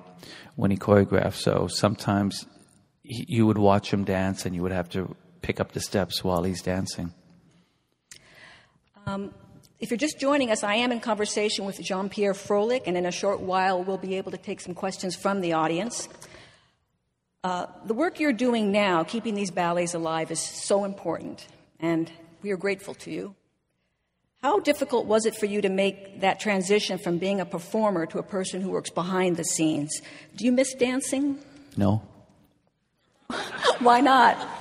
when 0.57 0.71
he 0.71 0.77
choreographed. 0.77 1.35
So 1.35 1.67
sometimes 1.67 2.47
he, 3.03 3.27
you 3.29 3.47
would 3.47 3.59
watch 3.59 3.93
him 3.93 4.05
dance 4.05 4.47
and 4.47 4.55
you 4.55 4.63
would 4.63 4.73
have 4.73 4.89
to 4.91 5.15
pick 5.43 5.61
up 5.61 5.73
the 5.73 5.81
steps 5.81 6.25
while 6.25 6.43
he's 6.43 6.63
dancing. 6.63 7.13
Um, 9.07 9.35
if 9.81 9.91
you're 9.91 9.99
just 9.99 10.21
joining 10.21 10.51
us, 10.51 10.63
I 10.63 10.75
am 10.75 10.93
in 10.93 11.01
conversation 11.01 11.65
with 11.65 11.81
Jean 11.81 12.11
Pierre 12.11 12.35
Frohlich, 12.35 12.83
and 12.87 12.99
in 12.99 13.07
a 13.07 13.11
short 13.11 13.41
while, 13.41 13.83
we'll 13.83 13.97
be 13.97 14.17
able 14.17 14.31
to 14.31 14.39
take 14.39 14.61
some 14.61 14.75
questions 14.75 15.17
from 15.17 15.41
the 15.41 15.55
audience. 15.55 16.07
Uh, 17.43 17.67
the 17.87 17.95
work 17.95 18.21
you're 18.21 18.35
doing 18.35 18.71
now, 18.71 19.03
keeping 19.03 19.35
these 19.35 19.51
ballets 19.51 19.95
alive, 19.95 20.31
is 20.31 20.39
so 20.39 20.85
important, 20.85 21.47
and 21.81 22.13
we 22.43 22.51
are 22.51 22.59
grateful 22.59 22.93
to 22.93 23.11
you. 23.11 23.35
How 24.43 24.61
difficult 24.61 25.07
was 25.07 25.25
it 25.25 25.35
for 25.35 25.47
you 25.47 25.63
to 25.63 25.71
make 25.71 26.21
that 26.21 26.41
transition 26.41 26.99
from 26.99 27.17
being 27.17 27.41
a 27.41 27.47
performer 27.47 28.05
to 28.07 28.19
a 28.19 28.23
person 28.23 28.61
who 28.61 28.71
works 28.71 28.91
behind 28.91 29.39
the 29.39 29.45
scenes? 29.45 30.03
Do 30.37 30.45
you 30.45 30.53
miss 30.53 30.75
dancing? 30.75 31.39
No. 31.79 32.03
Why 33.79 34.01
not? 34.01 34.60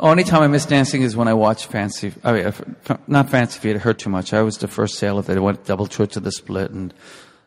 Only 0.00 0.24
time 0.24 0.42
I 0.42 0.48
miss 0.48 0.66
dancing 0.66 1.02
is 1.02 1.16
when 1.16 1.28
I 1.28 1.34
watch 1.34 1.66
Fancy. 1.66 2.12
I 2.24 2.32
mean, 2.32 2.46
uh, 2.46 2.96
not 3.06 3.30
Fancy 3.30 3.60
Feet. 3.60 3.76
It 3.76 3.82
hurt 3.82 3.98
too 3.98 4.10
much. 4.10 4.32
I 4.32 4.42
was 4.42 4.58
the 4.58 4.66
first 4.66 4.98
sailor 4.98 5.22
that 5.22 5.40
went 5.40 5.64
double 5.64 5.86
tour 5.86 6.06
to 6.08 6.20
the 6.20 6.32
split, 6.32 6.72
and 6.72 6.92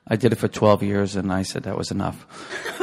I 0.07 0.15
did 0.15 0.31
it 0.31 0.37
for 0.37 0.47
12 0.47 0.83
years, 0.83 1.15
and 1.17 1.31
I 1.31 1.43
said 1.43 1.63
that 1.63 1.77
was 1.77 1.91
enough. 1.91 2.25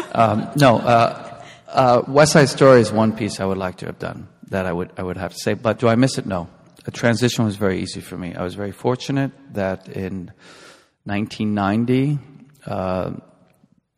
um, 0.15 0.51
no, 0.57 0.77
uh, 0.79 1.43
uh, 1.69 2.03
West 2.07 2.33
Side 2.33 2.51
Story 2.51 2.81
is 2.81 2.93
one 2.93 3.17
piece 3.17 3.41
I 3.41 3.47
would 3.47 3.57
like 3.57 3.77
to 3.79 3.87
have 3.87 3.99
done 3.99 4.29
that 4.51 4.67
I 4.67 4.73
would 4.73 4.93
I 4.99 5.03
would 5.03 5.17
have 5.17 5.33
to 5.33 5.39
say. 5.39 5.55
But 5.55 5.79
do 5.79 5.89
I 5.89 5.97
miss 5.97 6.19
it? 6.19 6.27
No. 6.27 6.49
The 6.85 6.91
transition 6.91 7.47
was 7.47 7.57
very 7.57 7.81
easy 7.81 8.03
for 8.03 8.19
me. 8.19 8.35
I 8.35 8.43
was 8.43 8.55
very 8.55 8.73
fortunate 8.73 9.33
that 9.55 9.89
in 9.89 10.31
1990. 11.05 12.19
Uh, 12.67 13.13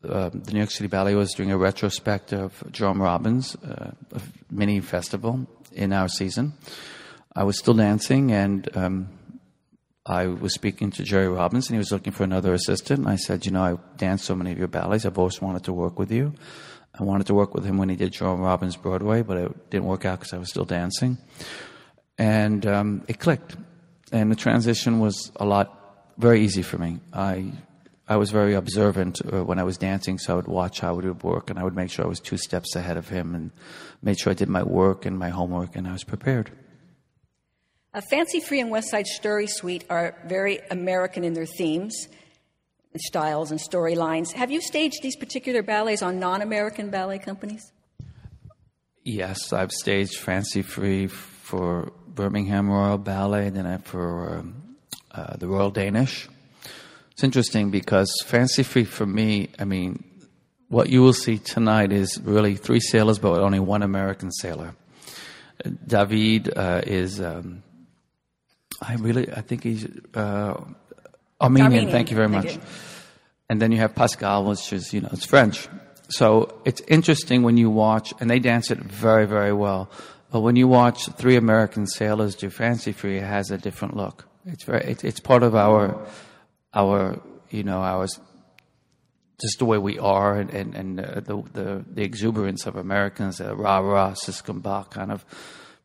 uh, 0.07 0.29
the 0.29 0.51
New 0.53 0.59
York 0.59 0.71
City 0.71 0.87
Ballet 0.87 1.15
was 1.15 1.33
doing 1.33 1.51
a 1.51 1.57
retrospective 1.57 2.39
of 2.63 2.71
Jerome 2.71 3.01
Robbins, 3.01 3.55
uh, 3.55 3.91
a 4.13 4.21
mini 4.49 4.79
festival 4.79 5.47
in 5.77 5.93
our 5.93 6.07
season. 6.07 6.53
I 7.35 7.43
was 7.43 7.57
still 7.57 7.75
dancing, 7.75 8.31
and 8.31 8.67
um, 8.75 9.09
I 10.05 10.27
was 10.27 10.53
speaking 10.53 10.89
to 10.91 11.03
Jerry 11.03 11.27
Robbins, 11.27 11.67
and 11.67 11.75
he 11.75 11.77
was 11.77 11.91
looking 11.91 12.13
for 12.13 12.23
another 12.23 12.53
assistant. 12.53 13.01
And 13.01 13.09
I 13.09 13.15
said, 13.15 13.45
You 13.45 13.51
know, 13.51 13.61
I 13.61 13.77
danced 13.97 14.25
so 14.25 14.35
many 14.35 14.51
of 14.51 14.57
your 14.57 14.67
ballets. 14.67 15.05
I've 15.05 15.17
always 15.17 15.41
wanted 15.41 15.63
to 15.65 15.73
work 15.73 15.99
with 15.99 16.11
you. 16.11 16.33
I 16.99 17.03
wanted 17.03 17.27
to 17.27 17.35
work 17.35 17.53
with 17.53 17.63
him 17.63 17.77
when 17.77 17.89
he 17.89 17.95
did 17.95 18.13
Jerome 18.13 18.41
Robbins 18.41 18.75
Broadway, 18.75 19.21
but 19.21 19.37
it 19.37 19.69
didn't 19.69 19.85
work 19.85 20.05
out 20.05 20.19
because 20.19 20.33
I 20.33 20.37
was 20.37 20.49
still 20.49 20.65
dancing. 20.65 21.17
And 22.17 22.65
um, 22.65 23.03
it 23.07 23.19
clicked. 23.19 23.55
And 24.11 24.31
the 24.31 24.35
transition 24.35 24.99
was 24.99 25.31
a 25.35 25.45
lot, 25.45 26.13
very 26.17 26.41
easy 26.41 26.63
for 26.63 26.77
me. 26.77 26.99
I 27.13 27.51
I 28.09 28.15
was 28.15 28.31
very 28.31 28.53
observant 28.53 29.21
uh, 29.21 29.43
when 29.43 29.59
I 29.59 29.63
was 29.63 29.77
dancing, 29.77 30.17
so 30.17 30.33
I 30.33 30.35
would 30.37 30.47
watch 30.47 30.79
how 30.79 30.97
it 30.97 31.05
would 31.05 31.23
work, 31.23 31.49
and 31.49 31.59
I 31.59 31.63
would 31.63 31.75
make 31.75 31.91
sure 31.91 32.05
I 32.05 32.07
was 32.07 32.21
two 32.21 32.37
steps 32.37 32.75
ahead 32.75 32.95
of 32.95 33.09
him, 33.09 33.35
and 33.35 33.51
made 34.01 34.17
sure 34.17 34.31
I 34.31 34.33
did 34.33 34.47
my 34.47 34.63
work 34.63 35.05
and 35.05 35.19
my 35.19 35.29
homework, 35.29 35.75
and 35.75 35.87
I 35.87 35.91
was 35.91 36.05
prepared. 36.05 36.51
Uh, 37.93 38.01
Fancy 38.09 38.39
Free 38.39 38.61
and 38.61 38.71
West 38.71 38.91
Side 38.91 39.07
Story 39.07 39.47
Suite 39.47 39.83
are 39.89 40.15
very 40.25 40.59
American 40.71 41.25
in 41.25 41.33
their 41.33 41.45
themes, 41.45 42.07
and 42.93 43.01
styles, 43.01 43.51
and 43.51 43.59
storylines. 43.59 44.31
Have 44.33 44.51
you 44.51 44.61
staged 44.61 45.01
these 45.03 45.17
particular 45.17 45.61
ballets 45.61 46.01
on 46.01 46.17
non-American 46.17 46.89
ballet 46.89 47.19
companies? 47.19 47.73
Yes, 49.03 49.51
I've 49.51 49.71
staged 49.71 50.17
Fancy 50.17 50.61
Free 50.61 51.07
for 51.07 51.91
Birmingham 52.07 52.69
Royal 52.69 52.97
Ballet, 52.97 53.47
and 53.47 53.57
then 53.57 53.79
for 53.79 54.37
um, 54.37 54.75
uh, 55.11 55.35
the 55.35 55.47
Royal 55.47 55.71
Danish 55.71 56.29
it's 57.17 57.23
interesting 57.23 57.71
because 57.71 58.15
Fancy 58.27 58.61
Free 58.61 58.83
for 58.83 59.07
me, 59.07 59.49
I 59.57 59.65
mean, 59.65 60.03
what 60.67 60.87
you 60.89 61.01
will 61.01 61.13
see 61.13 61.39
tonight 61.39 61.91
is 61.91 62.21
really 62.21 62.55
three 62.55 62.79
sailors, 62.79 63.17
but 63.17 63.41
only 63.41 63.59
one 63.59 63.81
American 63.81 64.31
sailor. 64.31 64.75
David 65.87 66.55
uh, 66.55 66.83
is, 66.85 67.19
um, 67.19 67.63
I 68.79 68.97
really, 68.97 69.33
I 69.33 69.41
think 69.41 69.63
he's 69.63 69.87
uh, 70.13 70.61
Armenian, 71.41 71.65
Armenian. 71.65 71.89
Thank 71.89 72.11
you 72.11 72.15
very 72.15 72.29
much. 72.29 72.59
And 73.49 73.59
then 73.59 73.71
you 73.71 73.79
have 73.79 73.95
Pascal, 73.95 74.45
which 74.45 74.71
is, 74.71 74.93
you 74.93 75.01
know, 75.01 75.09
it's 75.11 75.25
French. 75.25 75.67
So 76.09 76.61
it's 76.65 76.81
interesting 76.81 77.41
when 77.41 77.57
you 77.57 77.71
watch, 77.71 78.13
and 78.19 78.29
they 78.29 78.37
dance 78.37 78.69
it 78.69 78.77
very, 78.77 79.25
very 79.25 79.53
well. 79.53 79.89
But 80.29 80.41
when 80.41 80.55
you 80.55 80.67
watch 80.67 81.07
three 81.13 81.35
American 81.35 81.87
sailors 81.87 82.35
do 82.35 82.51
Fancy 82.51 82.91
Free, 82.91 83.17
it 83.17 83.23
has 83.23 83.49
a 83.49 83.57
different 83.57 83.97
look. 83.97 84.27
It's 84.45 84.65
very, 84.65 84.85
it, 84.85 85.03
it's 85.03 85.19
part 85.19 85.41
of 85.41 85.55
our 85.55 86.07
our 86.77 87.19
you 87.49 87.63
know 87.63 87.81
our 87.81 88.07
just 89.39 89.59
the 89.59 89.65
way 89.65 89.77
we 89.77 89.99
are 89.99 90.35
and 90.39 90.49
and, 90.51 90.75
and 90.75 90.99
the, 90.99 91.43
the, 91.53 91.85
the 91.87 92.03
exuberance 92.03 92.65
of 92.65 92.75
Americans, 92.75 93.39
uh, 93.39 93.55
rah 93.55 93.79
rah, 93.79 94.13
Siskumbach 94.13 94.91
kind 94.91 95.11
of 95.11 95.25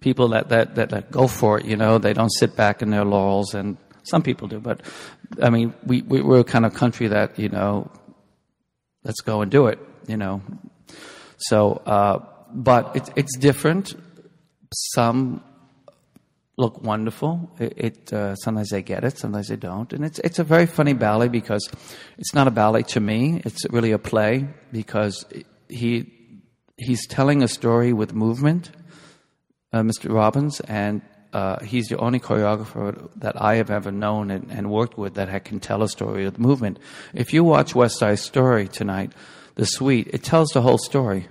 people 0.01 0.29
that, 0.29 0.49
that 0.49 0.75
that 0.75 0.91
that 0.91 1.11
go 1.11 1.27
for 1.27 1.59
it. 1.59 1.67
You 1.67 1.77
know, 1.77 1.99
they 1.99 2.13
don't 2.13 2.33
sit 2.33 2.57
back 2.57 2.83
in 2.83 2.91
their 2.91 3.05
laurels, 3.05 3.55
and 3.55 3.77
some 4.05 4.23
people 4.23 4.49
do, 4.49 4.59
but 4.59 4.81
I 5.43 5.51
mean, 5.51 5.75
we, 5.85 6.03
we 6.03 6.21
we're 6.23 6.41
a 6.41 6.45
kind 6.45 6.67
of 6.67 6.75
country 6.75 7.09
that 7.09 7.39
you 7.39 7.49
know, 7.49 7.91
let's 9.05 9.21
go 9.21 9.43
and 9.43 9.51
do 9.51 9.67
it. 9.67 9.79
You 10.09 10.17
know, 10.17 10.43
so 11.37 11.83
uh, 11.87 12.21
but 12.53 12.97
it's 12.97 13.11
it's 13.17 13.37
different. 13.37 13.95
Some 14.95 15.45
look 16.63 16.83
wonderful. 16.83 17.51
It, 17.59 17.73
it 17.77 18.13
uh, 18.13 18.35
sometimes 18.37 18.71
they 18.71 18.83
get 18.83 19.05
it, 19.05 19.19
sometimes 19.19 19.49
they 19.49 19.57
don't, 19.57 19.93
and 19.93 20.05
it's 20.05 20.19
it's 20.21 20.39
a 20.39 20.45
very 20.45 20.67
funny 20.67 20.95
ballet 20.95 21.29
because 21.29 21.69
it's 22.19 22.35
not 22.35 22.47
a 22.47 22.55
ballet 22.63 22.85
to 22.95 23.01
me. 23.01 23.43
It's 23.45 23.63
really 23.77 23.93
a 23.93 23.99
play 23.99 24.47
because 24.71 25.25
he 25.69 25.91
he's 26.77 27.07
telling 27.07 27.43
a 27.43 27.49
story 27.49 27.93
with 27.93 28.15
movement, 28.15 28.71
uh, 29.73 29.83
Mr. 29.83 30.15
Robbins, 30.15 30.61
and 30.61 31.03
uh, 31.33 31.59
he's 31.65 31.89
the 31.89 31.99
only 31.99 32.21
choreographer 32.21 33.11
that 33.17 33.41
I 33.41 33.57
have 33.57 33.71
ever 33.71 33.91
known 33.91 34.31
and, 34.31 34.51
and 34.51 34.71
worked 34.71 34.97
with 34.99 35.15
that 35.15 35.45
can 35.45 35.61
tell 35.61 35.83
a 35.83 35.89
story 35.89 36.25
with 36.25 36.39
movement. 36.39 36.79
If 37.15 37.33
you 37.33 37.43
watch 37.43 37.75
West 37.75 37.99
Side 37.99 38.19
Story 38.19 38.69
tonight, 38.69 39.13
the 39.55 39.67
suite, 39.67 40.09
it 40.13 40.23
tells 40.23 40.49
the 40.51 40.63
whole 40.63 40.79
story, 40.79 41.29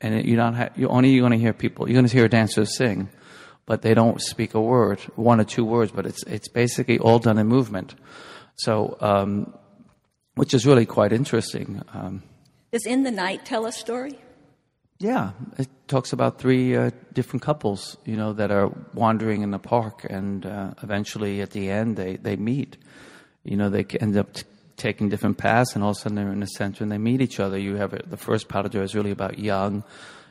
and 0.00 0.24
you 0.28 0.36
don't 0.36 0.54
have, 0.54 0.72
you 0.76 0.88
only 0.88 1.10
you're 1.10 1.26
going 1.26 1.38
to 1.38 1.44
hear 1.46 1.54
people. 1.54 1.88
You're 1.88 2.00
going 2.00 2.06
to 2.06 2.16
hear 2.16 2.28
dancers 2.28 2.76
sing 2.76 3.08
but 3.66 3.82
they 3.82 3.94
don't 3.94 4.20
speak 4.20 4.54
a 4.54 4.60
word, 4.60 5.00
one 5.16 5.40
or 5.40 5.44
two 5.44 5.64
words, 5.64 5.92
but 5.92 6.06
it's, 6.06 6.22
it's 6.24 6.48
basically 6.48 6.98
all 6.98 7.18
done 7.18 7.38
in 7.38 7.46
movement. 7.46 7.94
So, 8.56 8.96
um, 9.00 9.54
which 10.34 10.54
is 10.54 10.66
really 10.66 10.86
quite 10.86 11.12
interesting. 11.12 11.82
Um, 11.92 12.22
Does 12.72 12.86
In 12.86 13.02
the 13.02 13.10
Night 13.10 13.44
tell 13.44 13.66
a 13.66 13.72
story? 13.72 14.18
Yeah, 14.98 15.32
it 15.58 15.68
talks 15.88 16.12
about 16.12 16.38
three 16.38 16.76
uh, 16.76 16.90
different 17.12 17.42
couples, 17.42 17.96
you 18.04 18.16
know, 18.16 18.32
that 18.34 18.50
are 18.50 18.70
wandering 18.94 19.42
in 19.42 19.50
the 19.50 19.58
park, 19.58 20.06
and 20.08 20.46
uh, 20.46 20.74
eventually 20.82 21.40
at 21.40 21.50
the 21.50 21.68
end 21.70 21.96
they, 21.96 22.16
they 22.16 22.36
meet. 22.36 22.76
You 23.42 23.56
know, 23.56 23.70
they 23.70 23.84
end 24.00 24.16
up 24.16 24.32
t- 24.32 24.44
taking 24.76 25.08
different 25.08 25.36
paths, 25.36 25.74
and 25.74 25.82
all 25.82 25.90
of 25.90 25.96
a 25.96 26.00
sudden 26.00 26.16
they're 26.16 26.32
in 26.32 26.40
the 26.40 26.46
center 26.46 26.84
and 26.84 26.92
they 26.92 26.98
meet 26.98 27.20
each 27.20 27.40
other. 27.40 27.58
You 27.58 27.76
have 27.76 27.92
a, 27.92 28.02
the 28.06 28.16
first 28.16 28.48
part 28.48 28.66
of 28.66 28.74
it 28.74 28.82
is 28.82 28.94
really 28.94 29.10
about 29.10 29.38
young, 29.38 29.84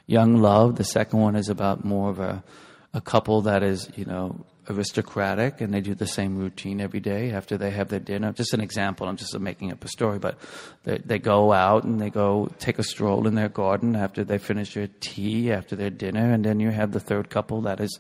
young 0.08 0.38
love. 0.38 0.78
The 0.78 0.84
second 0.84 1.20
one 1.20 1.36
is 1.36 1.50
about 1.50 1.84
more 1.84 2.10
of 2.10 2.20
a 2.20 2.44
a 2.94 3.02
couple 3.02 3.42
that 3.42 3.64
is, 3.64 3.90
you 3.96 4.06
know, 4.06 4.46
aristocratic 4.70 5.60
and 5.62 5.74
they 5.74 5.82
do 5.82 5.94
the 5.94 6.08
same 6.08 6.38
routine 6.38 6.80
every 6.80 7.00
day 7.00 7.32
after 7.32 7.58
they 7.58 7.72
have 7.72 7.90
their 7.90 8.00
dinner. 8.00 8.32
Just 8.32 8.54
an 8.54 8.62
example, 8.62 9.08
I'm 9.08 9.18
just 9.18 9.38
making 9.40 9.72
up 9.72 9.84
a 9.84 9.88
story, 9.88 10.20
but 10.20 10.38
they, 10.84 11.00
they 11.00 11.20
go 11.20 11.52
out 11.52 11.84
and 11.84 12.00
they 12.00 12.10
go 12.10 12.50
take 12.60 12.80
a 12.80 12.84
stroll 12.84 13.28
in 13.28 13.36
their 13.36 13.50
garden 13.50 13.96
after 13.96 14.24
they 14.24 14.38
finish 14.38 14.76
their 14.76 14.90
tea, 15.00 15.52
after 15.52 15.76
their 15.76 15.90
dinner, 15.90 16.32
and 16.32 16.46
then 16.46 16.60
you 16.60 16.70
have 16.70 16.92
the 16.92 17.00
third 17.00 17.30
couple 17.30 17.62
that 17.62 17.80
is 17.80 18.00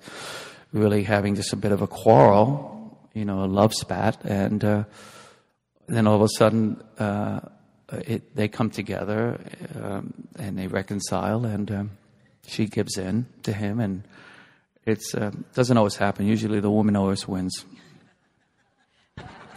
really 0.71 1.03
having 1.03 1.35
just 1.35 1.53
a 1.53 1.57
bit 1.57 1.71
of 1.71 1.81
a 1.81 1.87
quarrel, 1.87 2.97
you 3.13 3.25
know, 3.25 3.43
a 3.43 3.45
love 3.45 3.73
spat, 3.73 4.23
and 4.23 4.63
uh, 4.63 4.83
then 5.87 6.07
all 6.07 6.15
of 6.15 6.21
a 6.21 6.29
sudden 6.29 6.81
uh, 6.99 7.39
it, 7.91 8.35
they 8.35 8.47
come 8.47 8.69
together 8.69 9.39
um, 9.75 10.13
and 10.37 10.57
they 10.57 10.67
reconcile, 10.67 11.45
and 11.45 11.71
um, 11.71 11.91
she 12.45 12.67
gives 12.67 12.97
in 12.97 13.25
to 13.43 13.51
him 13.51 13.79
and 13.79 14.03
it 14.85 15.01
uh, 15.15 15.31
doesn't 15.53 15.77
always 15.77 15.95
happen. 15.95 16.25
Usually 16.25 16.59
the 16.59 16.69
woman 16.71 16.95
always 16.95 17.27
wins. 17.27 17.65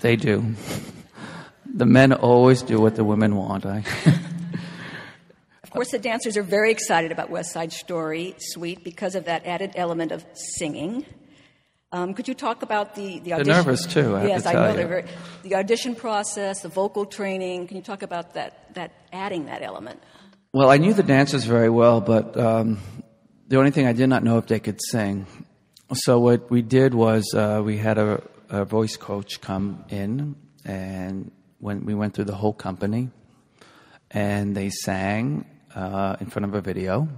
They 0.00 0.16
do. 0.16 0.54
The 1.74 1.86
men 1.86 2.12
always 2.12 2.62
do 2.62 2.80
what 2.80 2.96
the 2.96 3.04
women 3.04 3.34
want. 3.36 3.66
I. 3.66 3.78
of 5.62 5.70
course, 5.70 5.90
the 5.90 5.98
dancers 5.98 6.36
are 6.36 6.42
very 6.42 6.70
excited 6.70 7.12
about 7.12 7.30
West 7.30 7.52
Side 7.52 7.72
Story 7.72 8.34
Suite 8.38 8.84
because 8.84 9.14
of 9.14 9.24
that 9.24 9.46
added 9.46 9.72
element 9.74 10.12
of 10.12 10.24
singing. 10.34 11.04
Um, 11.92 12.14
could 12.14 12.28
you 12.28 12.34
talk 12.34 12.62
about 12.62 12.94
the, 12.94 13.20
the 13.20 13.32
audition? 13.32 13.52
They're 13.52 13.56
nervous 13.56 13.86
too. 13.86 14.16
I 14.16 14.26
yes, 14.26 14.46
I 14.46 14.52
know 14.52 14.70
you. 14.70 14.76
they're 14.76 14.88
very. 14.88 15.04
The 15.42 15.54
audition 15.56 15.94
process, 15.94 16.60
the 16.60 16.68
vocal 16.68 17.06
training. 17.06 17.68
Can 17.68 17.76
you 17.76 17.82
talk 17.82 18.02
about 18.02 18.34
that? 18.34 18.74
That 18.74 18.92
adding 19.12 19.46
that 19.46 19.62
element. 19.62 20.02
Well, 20.52 20.70
I 20.70 20.78
knew 20.78 20.94
the 20.94 21.02
dancers 21.02 21.44
very 21.44 21.70
well, 21.70 22.00
but 22.00 22.36
um, 22.36 22.78
the 23.48 23.58
only 23.58 23.70
thing 23.70 23.86
I 23.86 23.92
did 23.92 24.08
not 24.08 24.24
know 24.24 24.38
if 24.38 24.46
they 24.46 24.60
could 24.60 24.80
sing. 24.90 25.26
So 25.92 26.18
what 26.18 26.50
we 26.50 26.62
did 26.62 26.94
was 26.94 27.32
uh, 27.34 27.62
we 27.64 27.76
had 27.76 27.98
a, 27.98 28.22
a, 28.48 28.64
voice 28.64 28.96
coach 28.96 29.40
come 29.40 29.84
in, 29.88 30.34
and 30.64 31.30
when 31.58 31.84
we 31.84 31.94
went 31.94 32.14
through 32.14 32.24
the 32.24 32.34
whole 32.34 32.52
company, 32.52 33.10
and 34.10 34.56
they 34.56 34.70
sang 34.70 35.46
uh, 35.74 36.16
in 36.20 36.26
front 36.26 36.44
of 36.44 36.54
a 36.54 36.60
video. 36.60 37.08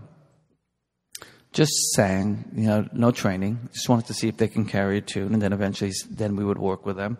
Just 1.52 1.72
sang, 1.94 2.50
you 2.54 2.66
know, 2.66 2.86
no 2.92 3.10
training. 3.10 3.70
Just 3.72 3.88
wanted 3.88 4.06
to 4.06 4.14
see 4.14 4.28
if 4.28 4.36
they 4.36 4.48
can 4.48 4.66
carry 4.66 4.98
a 4.98 5.00
tune, 5.00 5.32
and 5.32 5.40
then 5.40 5.54
eventually, 5.54 5.92
then 6.10 6.36
we 6.36 6.44
would 6.44 6.58
work 6.58 6.84
with 6.84 6.96
them. 6.96 7.16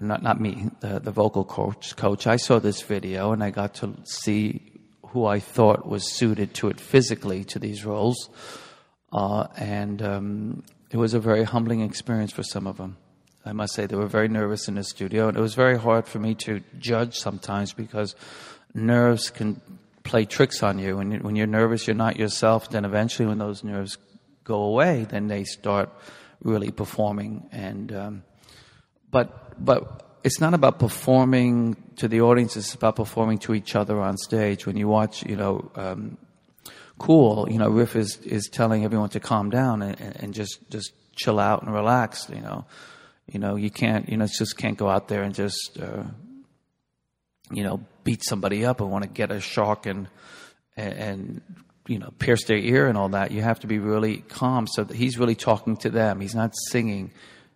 Not 0.00 0.24
not 0.24 0.40
me, 0.40 0.70
the, 0.80 0.98
the 0.98 1.12
vocal 1.12 1.44
coach. 1.44 1.94
Coach. 1.94 2.26
I 2.26 2.34
saw 2.34 2.58
this 2.58 2.82
video, 2.82 3.30
and 3.30 3.44
I 3.44 3.50
got 3.50 3.74
to 3.74 3.94
see 4.04 4.73
who 5.14 5.24
I 5.26 5.38
thought 5.38 5.86
was 5.86 6.12
suited 6.12 6.54
to 6.54 6.68
it 6.68 6.80
physically 6.80 7.44
to 7.44 7.60
these 7.60 7.84
roles. 7.84 8.28
Uh, 9.12 9.46
and 9.56 10.02
um, 10.02 10.64
it 10.90 10.96
was 10.96 11.14
a 11.14 11.20
very 11.20 11.44
humbling 11.44 11.82
experience 11.82 12.32
for 12.32 12.42
some 12.42 12.66
of 12.66 12.78
them. 12.78 12.96
I 13.46 13.52
must 13.52 13.74
say 13.74 13.86
they 13.86 13.94
were 13.94 14.08
very 14.08 14.26
nervous 14.26 14.66
in 14.66 14.74
the 14.74 14.82
studio, 14.82 15.28
and 15.28 15.36
it 15.36 15.40
was 15.40 15.54
very 15.54 15.78
hard 15.78 16.08
for 16.08 16.18
me 16.18 16.34
to 16.46 16.62
judge 16.80 17.16
sometimes 17.16 17.72
because 17.72 18.16
nerves 18.74 19.30
can 19.30 19.60
play 20.02 20.24
tricks 20.24 20.64
on 20.64 20.80
you. 20.80 20.96
When, 20.96 21.12
you, 21.12 21.18
when 21.20 21.36
you're 21.36 21.46
nervous, 21.46 21.86
you're 21.86 21.94
not 21.94 22.16
yourself. 22.16 22.70
Then 22.70 22.84
eventually, 22.84 23.28
when 23.28 23.38
those 23.38 23.62
nerves 23.62 23.98
go 24.42 24.62
away, 24.62 25.06
then 25.08 25.28
they 25.28 25.44
start 25.44 25.90
really 26.42 26.72
performing. 26.72 27.48
And 27.52 27.92
um, 27.92 28.24
but 29.12 29.64
but 29.64 30.03
it's 30.24 30.40
not 30.40 30.54
about 30.54 30.80
performing 30.80 31.76
to 31.96 32.08
the 32.08 32.22
audience. 32.22 32.56
It's 32.56 32.74
about 32.74 32.96
performing 32.96 33.38
to 33.38 33.54
each 33.54 33.76
other 33.76 34.00
on 34.00 34.16
stage. 34.16 34.66
When 34.66 34.76
you 34.76 34.88
watch, 34.88 35.24
you 35.24 35.36
know. 35.36 35.70
Um, 35.76 36.18
cool, 36.98 37.48
you 37.50 37.58
know, 37.58 37.68
Riff 37.68 37.96
is, 37.96 38.18
is 38.18 38.48
telling 38.48 38.84
everyone 38.84 39.08
to 39.10 39.20
calm 39.20 39.50
down 39.50 39.82
and, 39.82 40.16
and 40.16 40.32
just, 40.32 40.58
just 40.70 40.92
chill 41.16 41.40
out 41.40 41.62
and 41.62 41.74
relax, 41.74 42.28
you 42.30 42.40
know. 42.40 42.66
You 43.26 43.40
know, 43.40 43.56
you 43.56 43.70
can't, 43.70 44.08
you 44.08 44.16
know, 44.16 44.26
just 44.26 44.56
can't 44.56 44.76
go 44.76 44.88
out 44.88 45.08
there 45.08 45.22
and 45.22 45.34
just, 45.34 45.78
uh, 45.80 46.04
you 47.50 47.64
know, 47.64 47.80
beat 48.04 48.22
somebody 48.22 48.66
up 48.66 48.80
and 48.80 48.90
want 48.90 49.02
to 49.02 49.08
get 49.08 49.32
a 49.32 49.40
shock 49.40 49.86
and, 49.86 50.08
and, 50.76 51.40
you 51.88 51.98
know, 51.98 52.12
pierce 52.18 52.44
their 52.44 52.58
ear 52.58 52.86
and 52.86 52.98
all 52.98 53.08
that. 53.08 53.30
You 53.30 53.40
have 53.40 53.60
to 53.60 53.66
be 53.66 53.78
really 53.78 54.18
calm 54.18 54.66
so 54.66 54.84
that 54.84 54.94
he's 54.94 55.18
really 55.18 55.34
talking 55.34 55.76
to 55.78 55.90
them. 55.90 56.20
He's 56.20 56.34
not 56.34 56.52
singing 56.70 57.12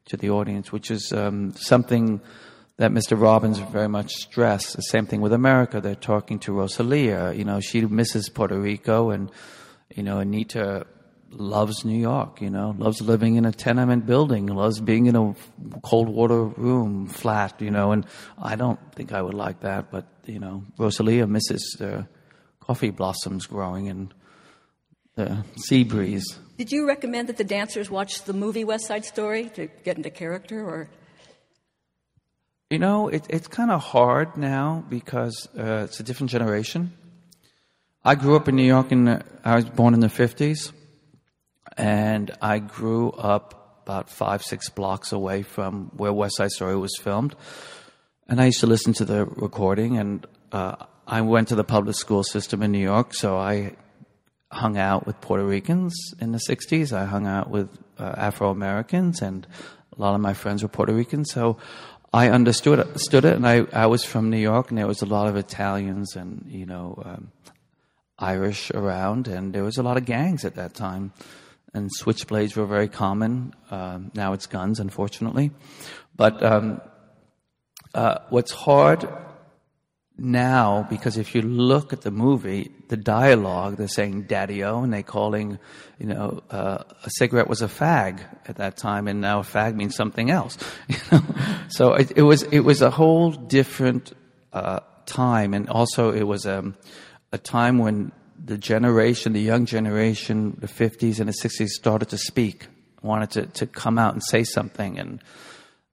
to 0.07 0.17
the 0.17 0.31
audience, 0.31 0.73
which 0.73 0.91
is 0.91 1.13
um, 1.13 1.53
something 1.53 2.23
that 2.79 2.93
Mr. 2.93 3.21
Robbins 3.21 3.59
very 3.59 3.89
much 3.89 4.13
stressed. 4.13 4.77
The 4.77 4.83
same 4.83 5.05
thing 5.05 5.21
with 5.21 5.33
America. 5.33 5.81
They're 5.81 5.97
talking 5.97 6.39
to 6.41 6.53
Rosalia. 6.53 7.33
You 7.33 7.45
know, 7.45 7.61
she 7.61 7.83
misses 7.83 8.29
Puerto 8.29 8.59
Rico, 8.59 9.11
and 9.11 9.31
you 9.95 10.05
know, 10.05 10.21
Anita 10.21 10.87
loves 11.31 11.85
New 11.85 11.99
York. 11.99 12.41
You 12.41 12.51
know, 12.51 12.75
loves 12.79 13.03
living 13.03 13.35
in 13.35 13.45
a 13.45 13.53
tenement 13.53 14.07
building, 14.07 14.47
loves 14.47 14.81
being 14.81 15.07
in 15.07 15.17
a 15.17 15.35
cold 15.83 16.09
water 16.09 16.45
room, 16.45 17.09
flat. 17.09 17.61
You 17.61 17.73
know, 17.73 17.91
and 17.91 18.07
I 18.41 18.55
don't 18.55 18.81
think 18.95 19.13
I 19.13 19.23
would 19.23 19.35
like 19.35 19.61
that. 19.61 19.91
But 19.91 20.07
you 20.25 20.39
know, 20.39 20.63
Rosalia 20.79 21.27
misses 21.27 21.77
the 21.81 22.07
coffee 22.61 22.91
blossoms 22.91 23.47
growing 23.47 23.89
and 23.89 24.15
the 25.17 25.45
sea 25.57 25.83
breeze. 25.83 26.39
Did 26.59 26.71
you 26.71 26.87
recommend 26.87 27.29
that 27.29 27.39
the 27.39 27.45
dancers 27.45 27.91
watch 27.91 28.23
the 28.23 28.33
movie 28.33 28.63
West 28.63 28.87
Side 28.87 29.05
Story 29.05 29.51
to 29.55 29.67
get 29.83 29.97
into 29.97 30.11
character, 30.11 30.65
or? 30.65 30.89
You 32.71 32.79
know, 32.79 33.09
it, 33.09 33.25
it's 33.31 33.49
kind 33.49 33.71
of 33.71 33.81
hard 33.81 34.37
now 34.37 34.85
because 34.91 35.49
uh, 35.59 35.87
it's 35.87 36.01
a 36.01 36.03
different 36.03 36.31
generation. 36.31 36.93
I 38.05 38.15
grew 38.15 38.37
up 38.37 38.47
in 38.47 38.57
New 38.57 38.67
York, 38.67 38.93
and 38.93 39.25
I 39.43 39.57
was 39.57 39.65
born 39.65 39.95
in 39.95 40.01
the 40.01 40.09
50s, 40.09 40.73
and 41.79 42.31
I 42.43 42.59
grew 42.59 43.11
up 43.13 43.81
about 43.87 44.11
five, 44.11 44.43
six 44.43 44.69
blocks 44.69 45.13
away 45.13 45.45
from 45.45 45.93
where 45.97 46.13
West 46.13 46.37
Side 46.37 46.51
Story 46.51 46.77
was 46.77 46.95
filmed. 47.01 47.35
And 48.29 48.39
I 48.39 48.45
used 48.45 48.61
to 48.61 48.67
listen 48.67 48.93
to 48.95 49.07
the 49.07 49.25
recording, 49.25 49.97
and 49.97 50.27
uh, 50.53 50.77
I 51.07 51.23
went 51.23 51.49
to 51.49 51.55
the 51.55 51.65
public 51.65 51.97
school 51.97 52.23
system 52.23 52.63
in 52.63 52.71
New 52.71 52.85
York, 52.85 53.15
so 53.15 53.39
I 53.39 53.77
hung 54.53 54.77
out 54.77 55.07
with 55.07 55.19
Puerto 55.23 55.45
Ricans 55.45 55.95
in 56.21 56.33
the 56.33 56.41
60s. 56.47 56.93
I 56.93 57.07
hung 57.07 57.27
out 57.27 57.49
with 57.49 57.71
uh, 57.99 58.13
Afro 58.15 58.51
Americans, 58.51 59.23
and 59.23 59.47
a 59.97 60.03
lot 60.03 60.15
of 60.15 60.21
my 60.21 60.35
friends 60.35 60.63
were 60.63 60.69
Puerto 60.69 60.93
Rican. 60.93 61.25
So 61.25 61.57
I 62.13 62.31
understood 62.31 62.79
it, 62.79 62.87
understood 62.87 63.25
it, 63.25 63.37
and 63.37 63.47
I, 63.47 63.67
I 63.73 63.87
was 63.87 64.03
from 64.03 64.31
New 64.31 64.39
York, 64.39 64.71
and 64.71 64.79
there 64.79 64.87
was 64.87 65.03
a 65.03 65.07
lot 65.07 65.29
of 65.29 65.37
Italians 65.37 66.17
and 66.17 66.45
you 66.49 66.65
know 66.65 67.03
um, 67.05 67.33
Irish 68.19 68.71
around, 68.71 69.29
and 69.29 69.53
there 69.53 69.63
was 69.63 69.77
a 69.77 69.83
lot 69.83 69.97
of 69.97 70.07
gangs 70.07 70.45
at 70.45 70.55
that 70.55 70.75
time, 70.75 71.13
and 71.75 71.91
switchblades 72.01 72.57
were 72.57 72.67
very 72.67 72.89
common. 72.89 73.55
Um, 73.71 74.11
now 74.15 74.33
it's 74.33 74.47
guns, 74.47 74.81
unfortunately, 74.81 75.51
but 76.17 76.43
um, 76.43 76.81
uh, 77.95 78.21
what's 78.31 78.53
hard 78.53 79.07
now 80.19 80.87
because 80.91 81.17
if 81.17 81.35
you 81.35 81.43
look 81.43 81.93
at 81.93 82.03
the 82.03 82.11
movie, 82.11 82.73
the 82.89 82.97
dialogue, 82.97 83.77
they're 83.77 83.89
saying 83.89 84.23
"daddy-o" 84.23 84.83
and 84.83 84.93
they're 84.93 85.03
calling, 85.03 85.59
you 85.99 86.07
know, 86.07 86.43
uh, 86.51 86.83
a 87.05 87.11
cigarette 87.11 87.49
was 87.49 87.63
a 87.63 87.69
fag 87.69 88.21
at 88.47 88.57
that 88.57 88.77
time, 88.77 89.07
and 89.09 89.21
now 89.21 89.41
a 89.41 89.43
fag 89.43 89.75
means 89.75 89.95
something 89.95 90.31
else. 90.31 90.59
So 91.71 91.93
it, 91.93 92.13
it, 92.17 92.23
was 92.23 92.45
it 92.45 92.61
was 92.61 92.81
a 92.81 92.91
whole 92.91 93.31
different 93.31 94.15
uh, 94.53 94.81
time, 95.05 95.53
and 95.53 95.69
also 95.69 96.13
it 96.13 96.23
was 96.23 96.47
um, 96.47 96.77
a 97.31 97.39
time 97.39 97.79
when 97.79 98.11
the 98.43 98.57
generation, 98.57 99.33
the 99.35 99.41
young 99.41 99.67
generation, 99.67 100.57
the 100.61 100.67
50s 100.67 101.21
and 101.21 101.29
the 101.29 101.33
60s 101.33 101.69
started 101.69 102.09
to 102.09 102.19
speak, 102.19 102.69
wanted 103.03 103.31
to, 103.33 103.47
to 103.47 103.67
come 103.67 103.99
out 103.99 104.15
and 104.15 104.23
say 104.23 104.45
something, 104.45 104.99
and 104.99 105.23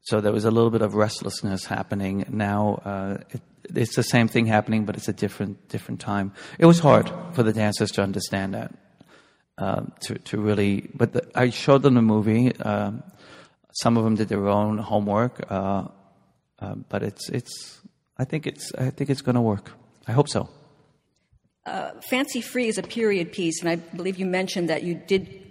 so 0.05 0.21
there 0.21 0.31
was 0.31 0.45
a 0.45 0.51
little 0.51 0.69
bit 0.69 0.83
of 0.83 0.93
restlessness 0.93 1.65
happening. 1.65 2.25
Now 2.29 2.81
uh, 2.85 3.17
it, 3.31 3.41
it's 3.75 3.95
the 3.95 4.03
same 4.03 4.27
thing 4.27 4.45
happening, 4.45 4.85
but 4.85 4.95
it's 4.95 5.07
a 5.07 5.13
different 5.13 5.67
different 5.67 5.99
time. 5.99 6.31
It 6.59 6.67
was 6.67 6.79
hard 6.79 7.11
for 7.33 7.41
the 7.43 7.53
dancers 7.53 7.91
to 7.93 8.03
understand 8.03 8.53
that. 8.53 8.71
Uh, 9.57 9.85
to 10.01 10.15
to 10.19 10.37
really, 10.37 10.89
but 10.93 11.13
the, 11.13 11.27
I 11.33 11.49
showed 11.49 11.81
them 11.81 11.95
the 11.95 12.01
movie. 12.01 12.53
Uh, 12.55 12.91
some 13.71 13.97
of 13.97 14.03
them 14.03 14.15
did 14.15 14.27
their 14.27 14.47
own 14.47 14.77
homework, 14.77 15.49
uh, 15.49 15.87
uh 16.59 16.75
but 16.89 17.03
it's 17.03 17.29
it's. 17.29 17.81
I 18.17 18.25
think 18.25 18.47
it's 18.47 18.73
I 18.75 18.91
think 18.91 19.09
it's 19.09 19.21
going 19.21 19.35
to 19.35 19.41
work. 19.41 19.71
I 20.07 20.11
hope 20.11 20.29
so. 20.29 20.49
Uh, 21.65 21.91
Fancy 22.09 22.41
Free 22.41 22.67
is 22.67 22.77
a 22.77 22.83
period 22.83 23.31
piece, 23.31 23.61
and 23.61 23.69
I 23.69 23.77
believe 23.77 24.19
you 24.19 24.25
mentioned 24.27 24.69
that 24.69 24.83
you 24.83 24.93
did 24.93 25.41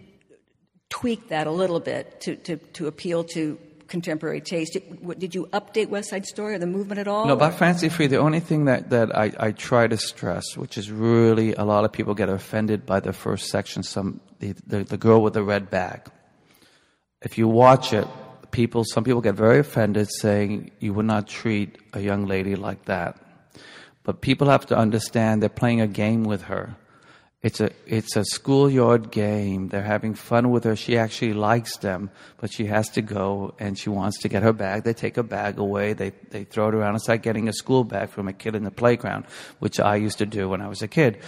tweak 0.91 1.29
that 1.31 1.49
a 1.49 1.51
little 1.51 1.81
bit 1.81 2.21
to, 2.21 2.37
to, 2.37 2.57
to 2.57 2.87
appeal 2.87 3.25
to 3.25 3.59
contemporary 3.95 4.41
taste. 4.41 4.73
Did, 4.73 5.19
did, 5.21 5.35
you 5.37 5.47
update 5.53 5.89
West 5.89 6.11
Side 6.11 6.27
Story 6.27 6.55
or 6.55 6.59
the 6.59 6.67
movement 6.67 6.99
at 6.99 7.07
all? 7.07 7.27
No, 7.27 7.35
about 7.35 7.55
Fancy 7.55 7.89
Free, 7.89 8.09
the 8.09 8.19
only 8.19 8.41
thing 8.41 8.65
that, 8.65 8.91
that 8.91 9.17
I, 9.17 9.27
I 9.39 9.53
try 9.53 9.87
to 9.87 9.97
stress, 9.97 10.57
which 10.57 10.77
is 10.77 10.91
really 10.91 11.55
a 11.55 11.65
lot 11.65 11.85
of 11.85 11.93
people 11.93 12.15
get 12.15 12.29
offended 12.29 12.85
by 12.85 12.99
the 12.99 13.13
first 13.13 13.45
section, 13.51 13.85
some 13.85 14.21
the, 14.41 14.55
the, 14.67 14.83
the 14.83 14.97
girl 14.97 15.23
with 15.23 15.35
the 15.35 15.45
red 15.45 15.71
bag. 15.71 16.01
If 17.23 17.39
you 17.39 17.47
watch 17.47 17.93
it, 17.93 18.09
people, 18.51 18.83
some 18.85 19.05
people 19.05 19.21
get 19.21 19.37
very 19.37 19.61
offended 19.61 20.09
saying 20.11 20.73
you 20.81 20.93
would 20.95 21.07
not 21.07 21.29
treat 21.29 21.79
a 21.93 22.01
young 22.01 22.27
lady 22.27 22.57
like 22.57 22.85
that. 22.87 23.17
But 24.03 24.21
people 24.21 24.49
have 24.49 24.67
to 24.67 24.77
understand 24.77 25.41
they're 25.41 25.61
playing 25.63 25.81
a 25.81 25.87
game 25.87 26.25
with 26.25 26.43
her. 26.43 26.75
It's 27.45 27.61
a 27.61 27.71
it's 27.87 28.17
a 28.17 28.25
schoolyard 28.25 29.11
game. 29.11 29.69
They're 29.69 29.83
having 29.83 30.15
fun 30.15 30.51
with 30.51 30.65
her. 30.65 30.75
She 30.75 30.97
actually 30.97 31.35
likes 31.35 31.77
them, 31.77 32.11
but 32.39 32.51
she 32.51 32.65
has 32.65 32.89
to 32.97 33.03
go 33.03 33.55
and 33.59 33.79
she 33.79 33.91
wants 33.91 34.19
to 34.23 34.31
get 34.31 34.43
her 34.43 34.55
bag. 34.55 34.85
They 34.85 34.95
take 34.95 35.17
her 35.17 35.23
bag 35.23 35.59
away. 35.59 35.93
They 35.93 36.13
they 36.31 36.45
throw 36.45 36.69
it 36.69 36.75
around. 36.75 36.95
It's 36.97 37.07
like 37.07 37.23
getting 37.23 37.47
a 37.47 37.53
school 37.53 37.85
bag 37.85 38.09
from 38.09 38.29
a 38.29 38.33
kid 38.33 38.55
in 38.55 38.65
the 38.65 38.71
playground, 38.71 39.27
which 39.59 39.79
I 39.79 39.97
used 39.97 40.17
to 40.19 40.27
do 40.27 40.49
when 40.49 40.63
I 40.63 40.69
was 40.69 40.81
a 40.81 40.89
kid. 40.89 41.19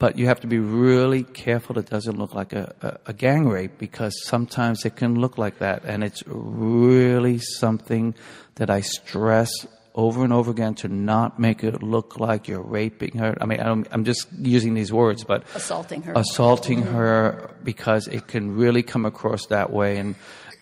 But 0.00 0.18
you 0.18 0.26
have 0.26 0.40
to 0.40 0.48
be 0.48 0.58
really 0.58 1.22
careful 1.22 1.78
it 1.78 1.88
doesn't 1.88 2.18
look 2.18 2.34
like 2.34 2.52
a, 2.52 2.74
a, 2.82 3.10
a 3.10 3.12
gang 3.12 3.46
rape 3.46 3.78
because 3.78 4.20
sometimes 4.24 4.84
it 4.84 4.96
can 4.96 5.20
look 5.20 5.38
like 5.38 5.58
that. 5.58 5.84
And 5.84 6.02
it's 6.02 6.24
really 6.26 7.38
something 7.38 8.16
that 8.56 8.70
I 8.70 8.80
stress 8.80 9.52
over 9.94 10.24
and 10.24 10.32
over 10.32 10.50
again 10.50 10.74
to 10.74 10.88
not 10.88 11.38
make 11.38 11.64
it 11.64 11.82
look 11.82 12.18
like 12.18 12.48
you're 12.48 12.62
raping 12.62 13.18
her. 13.18 13.36
I 13.40 13.46
mean, 13.46 13.60
I'm, 13.60 13.86
I'm 13.90 14.04
just 14.04 14.28
using 14.38 14.74
these 14.74 14.92
words, 14.92 15.24
but 15.24 15.44
assaulting 15.54 16.02
her, 16.02 16.12
assaulting 16.14 16.82
mm-hmm. 16.82 16.94
her, 16.94 17.56
because 17.64 18.06
it 18.08 18.26
can 18.26 18.56
really 18.56 18.82
come 18.82 19.04
across 19.04 19.46
that 19.46 19.72
way, 19.72 19.98
and 19.98 20.14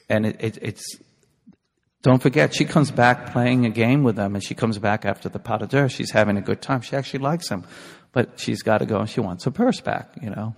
and 0.09 0.27
it, 0.27 0.37
it, 0.41 0.59
it's. 0.63 0.97
Don't 2.01 2.23
forget, 2.23 2.55
she 2.55 2.65
comes 2.65 2.93
back 2.93 3.33
playing 3.33 3.67
a 3.67 3.71
game 3.71 4.05
with 4.05 4.15
them, 4.15 4.37
and 4.37 4.43
she 4.43 4.55
comes 4.55 4.79
back 4.79 5.05
after 5.05 5.29
the 5.29 5.41
pot 5.41 5.63
of 5.63 5.69
dirt. 5.69 5.91
She's 5.91 6.13
having 6.13 6.37
a 6.37 6.41
good 6.41 6.63
time. 6.63 6.81
She 6.81 6.95
actually 6.95 7.19
likes 7.21 7.49
him, 7.49 7.65
but 8.13 8.39
she's 8.39 8.63
got 8.63 8.79
to 8.79 8.87
go 8.87 9.01
and 9.01 9.11
she 9.11 9.21
wants 9.21 9.45
her 9.45 9.51
purse 9.51 9.81
back. 9.81 10.11
You 10.23 10.31
know. 10.31 10.55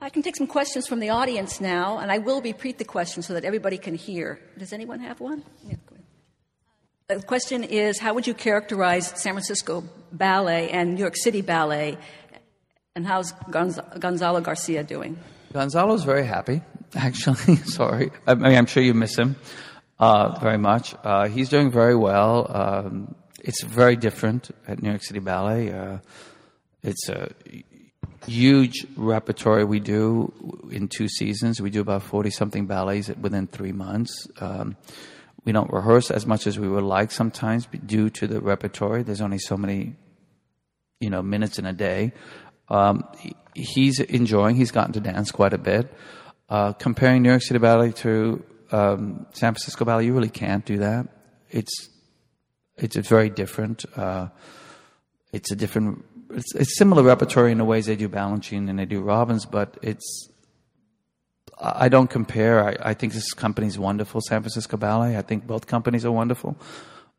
I 0.00 0.10
can 0.10 0.22
take 0.22 0.36
some 0.36 0.46
questions 0.46 0.86
from 0.86 1.00
the 1.00 1.08
audience 1.08 1.60
now, 1.60 1.98
and 1.98 2.12
I 2.12 2.18
will 2.18 2.40
repeat 2.40 2.78
the 2.78 2.84
question 2.84 3.22
so 3.22 3.34
that 3.34 3.44
everybody 3.44 3.78
can 3.78 3.96
hear. 3.96 4.38
Does 4.56 4.72
anyone 4.72 5.00
have 5.00 5.18
one? 5.18 5.42
Yeah, 5.66 5.74
the 7.08 7.22
question 7.22 7.64
is 7.64 7.98
How 7.98 8.12
would 8.12 8.26
you 8.26 8.34
characterize 8.34 9.06
San 9.06 9.32
Francisco 9.32 9.82
Ballet 10.12 10.68
and 10.68 10.94
New 10.94 11.00
York 11.00 11.16
City 11.16 11.40
Ballet? 11.40 11.96
And 12.94 13.06
how's 13.06 13.32
Gonz- 13.50 13.98
Gonzalo 13.98 14.42
Garcia 14.42 14.84
doing? 14.84 15.18
Gonzalo's 15.54 16.04
very 16.04 16.26
happy, 16.26 16.60
actually. 16.94 17.56
Sorry. 17.64 18.10
I 18.26 18.34
mean, 18.34 18.54
I'm 18.54 18.66
sure 18.66 18.82
you 18.82 18.92
miss 18.92 19.16
him 19.16 19.36
uh, 19.98 20.38
very 20.38 20.58
much. 20.58 20.94
Uh, 21.02 21.28
he's 21.28 21.48
doing 21.48 21.70
very 21.70 21.96
well. 21.96 22.46
Um, 22.54 23.14
it's 23.42 23.64
very 23.64 23.96
different 23.96 24.50
at 24.66 24.82
New 24.82 24.90
York 24.90 25.02
City 25.02 25.20
Ballet. 25.20 25.72
Uh, 25.72 25.98
it's 26.82 27.08
a 27.08 27.32
huge 28.26 28.86
repertoire 28.96 29.64
we 29.64 29.80
do 29.80 30.30
in 30.70 30.88
two 30.88 31.08
seasons. 31.08 31.58
We 31.58 31.70
do 31.70 31.80
about 31.80 32.02
40 32.02 32.28
something 32.28 32.66
ballets 32.66 33.08
within 33.08 33.46
three 33.46 33.72
months. 33.72 34.28
Um, 34.40 34.76
we 35.48 35.52
don't 35.52 35.72
rehearse 35.72 36.10
as 36.10 36.26
much 36.26 36.46
as 36.46 36.58
we 36.58 36.68
would 36.68 36.84
like 36.84 37.10
sometimes 37.10 37.66
due 37.86 38.10
to 38.10 38.26
the 38.26 38.38
repertoire. 38.38 39.02
There's 39.02 39.22
only 39.22 39.38
so 39.38 39.56
many, 39.56 39.96
you 41.00 41.08
know, 41.08 41.22
minutes 41.22 41.58
in 41.58 41.64
a 41.64 41.72
day. 41.72 42.12
Um, 42.68 43.02
he's 43.54 43.98
enjoying. 43.98 44.56
He's 44.56 44.72
gotten 44.72 44.92
to 44.92 45.00
dance 45.00 45.30
quite 45.30 45.54
a 45.54 45.58
bit. 45.72 45.90
Uh, 46.50 46.74
comparing 46.74 47.22
New 47.22 47.30
York 47.30 47.40
City 47.42 47.58
Ballet 47.58 47.92
to 48.04 48.44
Um, 48.70 49.24
San 49.32 49.54
Francisco 49.54 49.86
Ballet, 49.86 50.04
you 50.04 50.12
really 50.12 50.28
can't 50.28 50.66
do 50.66 50.76
that. 50.80 51.08
It's 51.48 51.88
it's, 52.76 52.96
very 53.08 53.30
different. 53.30 53.86
Uh, 53.96 54.28
it's 55.32 55.50
a 55.50 55.56
different. 55.56 56.04
It's, 56.28 56.54
it's 56.54 56.76
similar 56.76 57.02
repertory 57.02 57.52
in 57.52 57.58
the 57.58 57.64
ways 57.64 57.86
they 57.86 57.96
do 57.96 58.10
Balanchine 58.10 58.68
and 58.68 58.78
they 58.78 58.84
do 58.84 59.00
Robbins, 59.00 59.46
but 59.46 59.78
it's. 59.80 60.28
I 61.60 61.88
don't 61.88 62.08
compare. 62.08 62.64
I, 62.64 62.90
I 62.90 62.94
think 62.94 63.12
this 63.12 63.32
company 63.32 63.66
is 63.66 63.78
wonderful, 63.78 64.20
San 64.20 64.42
Francisco 64.42 64.76
Ballet. 64.76 65.16
I 65.16 65.22
think 65.22 65.46
both 65.46 65.66
companies 65.66 66.04
are 66.04 66.12
wonderful 66.12 66.56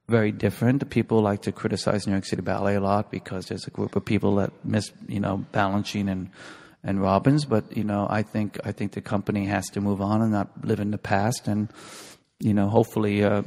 very 0.09 0.31
different. 0.31 0.89
People 0.89 1.21
like 1.21 1.43
to 1.43 1.51
criticize 1.51 2.07
New 2.07 2.13
York 2.13 2.25
City 2.25 2.41
Ballet 2.41 2.75
a 2.75 2.81
lot 2.81 3.11
because 3.11 3.45
there's 3.45 3.67
a 3.67 3.69
group 3.69 3.95
of 3.95 4.03
people 4.03 4.35
that 4.35 4.51
miss, 4.65 4.91
you 5.07 5.19
know, 5.19 5.45
Balanchine 5.53 6.11
and 6.11 6.29
and 6.83 7.01
Robbins. 7.01 7.45
But 7.45 7.77
you 7.77 7.83
know, 7.83 8.07
I 8.09 8.23
think 8.23 8.59
I 8.65 8.71
think 8.71 8.93
the 8.93 9.01
company 9.01 9.45
has 9.45 9.69
to 9.69 9.81
move 9.81 10.01
on 10.01 10.21
and 10.21 10.31
not 10.31 10.49
live 10.65 10.79
in 10.79 10.91
the 10.91 10.97
past. 10.97 11.47
And 11.47 11.71
you 12.39 12.53
know, 12.53 12.67
hopefully, 12.67 13.23
uh, 13.23 13.43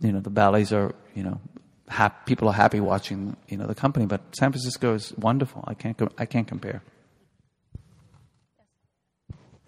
you 0.00 0.12
know, 0.12 0.20
the 0.20 0.30
ballets 0.30 0.72
are 0.72 0.94
you 1.14 1.24
know, 1.24 1.40
hap- 1.88 2.26
people 2.26 2.48
are 2.48 2.54
happy 2.54 2.80
watching 2.80 3.36
you 3.48 3.56
know 3.56 3.66
the 3.66 3.74
company. 3.74 4.06
But 4.06 4.20
San 4.36 4.52
Francisco 4.52 4.94
is 4.94 5.12
wonderful. 5.18 5.64
I 5.66 5.74
can't 5.74 5.98
com- 5.98 6.14
I 6.16 6.26
can't 6.26 6.46
compare. 6.46 6.82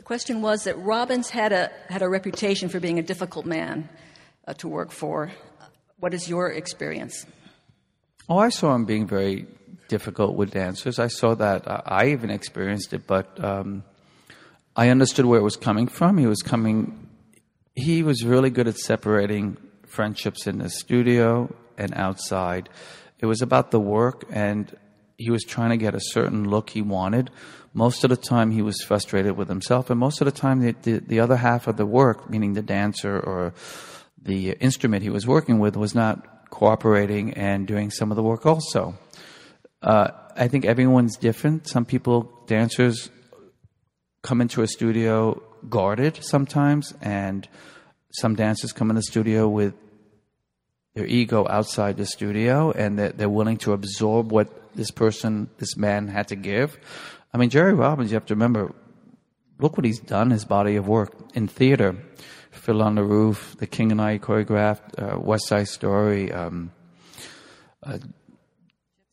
Question 0.06 0.40
was 0.40 0.62
that 0.64 0.78
Robbins 0.78 1.30
had 1.30 1.50
a 1.52 1.68
had 1.88 2.00
a 2.00 2.08
reputation 2.08 2.68
for 2.68 2.78
being 2.78 3.00
a 3.00 3.02
difficult 3.02 3.44
man 3.44 3.88
uh, 4.46 4.54
to 4.54 4.68
work 4.68 4.92
for. 4.92 5.32
What 5.98 6.14
is 6.14 6.28
your 6.28 6.48
experience? 6.48 7.26
Oh, 8.28 8.38
I 8.38 8.50
saw 8.50 8.72
him 8.72 8.84
being 8.84 9.08
very 9.08 9.48
difficult 9.88 10.36
with 10.36 10.52
dancers. 10.52 11.00
I 11.00 11.08
saw 11.08 11.34
that. 11.34 11.64
I 11.66 12.10
even 12.10 12.30
experienced 12.30 12.92
it, 12.92 13.08
but 13.08 13.42
um, 13.42 13.82
I 14.76 14.90
understood 14.90 15.26
where 15.26 15.40
it 15.40 15.42
was 15.42 15.56
coming 15.56 15.88
from. 15.88 16.18
He 16.18 16.28
was 16.28 16.40
coming. 16.40 17.08
He 17.74 18.04
was 18.04 18.24
really 18.24 18.50
good 18.50 18.68
at 18.68 18.78
separating 18.78 19.56
friendships 19.88 20.46
in 20.46 20.58
the 20.58 20.70
studio 20.70 21.52
and 21.76 21.92
outside. 21.94 22.68
It 23.18 23.26
was 23.26 23.42
about 23.42 23.72
the 23.72 23.80
work, 23.80 24.22
and 24.30 24.72
he 25.18 25.30
was 25.30 25.44
trying 25.44 25.70
to 25.70 25.76
get 25.76 25.94
a 25.94 26.00
certain 26.00 26.48
look 26.48 26.70
he 26.70 26.82
wanted. 26.82 27.30
Most 27.72 28.04
of 28.04 28.10
the 28.10 28.16
time, 28.16 28.50
he 28.50 28.62
was 28.62 28.82
frustrated 28.82 29.36
with 29.36 29.48
himself, 29.48 29.90
and 29.90 29.98
most 29.98 30.20
of 30.20 30.24
the 30.24 30.32
time, 30.32 30.60
the, 30.60 30.74
the, 30.82 30.98
the 30.98 31.20
other 31.20 31.36
half 31.36 31.66
of 31.66 31.76
the 31.76 31.86
work, 31.86 32.28
meaning 32.30 32.54
the 32.54 32.62
dancer 32.62 33.18
or 33.18 33.54
the 34.22 34.52
instrument 34.52 35.02
he 35.02 35.10
was 35.10 35.26
working 35.26 35.58
with, 35.58 35.76
was 35.76 35.94
not 35.94 36.50
cooperating 36.50 37.34
and 37.34 37.66
doing 37.66 37.90
some 37.90 38.10
of 38.10 38.16
the 38.16 38.22
work 38.22 38.46
also. 38.46 38.96
Uh, 39.82 40.08
I 40.36 40.48
think 40.48 40.64
everyone's 40.64 41.16
different. 41.16 41.68
Some 41.68 41.84
people, 41.84 42.32
dancers, 42.46 43.10
come 44.22 44.40
into 44.40 44.62
a 44.62 44.66
studio 44.66 45.42
guarded 45.68 46.18
sometimes, 46.22 46.92
and 47.00 47.48
some 48.10 48.34
dancers 48.34 48.72
come 48.72 48.90
in 48.90 48.96
the 48.96 49.02
studio 49.02 49.48
with 49.48 49.74
their 50.96 51.06
ego 51.06 51.46
outside 51.48 51.98
the 51.98 52.06
studio, 52.06 52.72
and 52.72 52.98
they're, 52.98 53.10
they're 53.10 53.28
willing 53.28 53.58
to 53.58 53.74
absorb 53.74 54.32
what 54.32 54.48
this 54.74 54.90
person, 54.90 55.50
this 55.58 55.76
man, 55.76 56.08
had 56.08 56.28
to 56.28 56.36
give. 56.36 56.78
I 57.34 57.36
mean, 57.36 57.50
Jerry 57.50 57.74
Robbins, 57.74 58.10
you 58.10 58.14
have 58.14 58.24
to 58.26 58.34
remember, 58.34 58.72
look 59.58 59.76
what 59.76 59.84
he's 59.84 60.00
done, 60.00 60.30
his 60.30 60.46
body 60.46 60.76
of 60.76 60.88
work 60.88 61.12
in 61.34 61.48
theater. 61.48 61.96
Fiddler 62.50 62.86
on 62.86 62.94
the 62.94 63.04
Roof, 63.04 63.56
The 63.58 63.66
King 63.66 63.92
and 63.92 64.00
I 64.00 64.18
choreographed, 64.18 64.96
uh, 64.96 65.20
West 65.20 65.46
Side 65.46 65.68
Story, 65.68 66.32
um, 66.32 66.72
uh, 67.82 67.98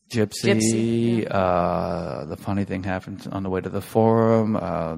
Gypsy. 0.10 0.46
Gypsy 0.46 1.24
yeah. 1.24 1.28
uh, 1.28 2.26
the 2.26 2.38
funny 2.38 2.64
thing 2.64 2.84
happened 2.84 3.28
on 3.30 3.44
the 3.44 3.50
way 3.50 3.60
to 3.60 3.70
the 3.70 3.82
Forum. 3.82 4.56
Uh, 4.56 4.96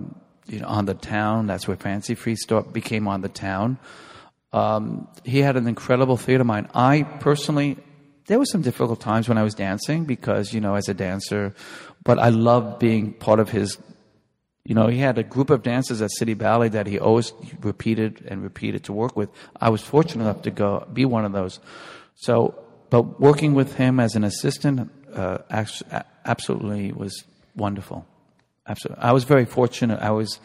you 0.48 0.60
know, 0.60 0.68
on 0.68 0.86
the 0.86 0.94
town. 0.94 1.48
That's 1.48 1.68
where 1.68 1.78
Fancy 1.78 2.14
Free 2.14 2.36
became 2.72 3.08
on 3.08 3.22
the 3.22 3.30
town. 3.30 3.80
Um, 4.56 5.10
he 5.26 5.40
had 5.40 5.58
an 5.58 5.68
incredible 5.68 6.16
theater 6.16 6.46
mind. 6.46 6.70
I 6.74 7.04
personally, 7.04 7.76
there 8.28 8.40
were 8.40 8.46
some 8.46 8.62
difficult 8.62 9.02
times 9.02 9.28
when 9.28 9.38
I 9.38 9.44
was 9.44 9.54
dancing 9.54 10.06
because 10.06 10.54
you 10.54 10.62
know, 10.62 10.76
as 10.76 10.88
a 10.88 10.94
dancer, 10.94 11.54
but 12.06 12.20
I 12.20 12.30
loved 12.30 12.80
being 12.80 13.12
part 13.12 13.42
of 13.42 13.50
his. 13.50 13.78
You 14.64 14.74
know, 14.74 14.88
he 14.88 14.98
had 14.98 15.18
a 15.18 15.24
group 15.24 15.50
of 15.50 15.62
dancers 15.62 16.02
at 16.02 16.10
City 16.10 16.36
Ballet 16.36 16.70
that 16.70 16.88
he 16.88 16.98
always 16.98 17.34
repeated 17.60 18.26
and 18.30 18.42
repeated 18.42 18.86
to 18.86 18.94
work 18.94 19.18
with. 19.18 19.30
I 19.60 19.70
was 19.70 19.82
fortunate 19.82 20.24
enough 20.24 20.44
to 20.44 20.52
go 20.52 20.88
be 20.92 21.04
one 21.04 21.26
of 21.26 21.34
those. 21.34 21.60
So, 22.16 22.56
but 22.90 23.20
working 23.20 23.56
with 23.56 23.76
him 23.76 24.00
as 24.00 24.16
an 24.16 24.24
assistant, 24.24 24.90
uh, 25.14 25.40
absolutely 26.24 26.94
was 26.94 27.26
wonderful. 27.58 28.08
Absolutely. 28.66 29.04
I 29.04 29.12
was 29.12 29.26
very 29.26 29.46
fortunate. 29.46 30.00
I 30.00 30.12
was 30.12 30.40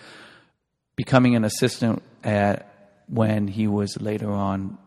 becoming 0.97 1.37
an 1.37 1.45
assistant 1.45 2.03
at 2.25 2.70
when 3.11 3.49
he 3.49 3.67
was 3.67 4.01
later 4.01 4.31
on 4.31 4.79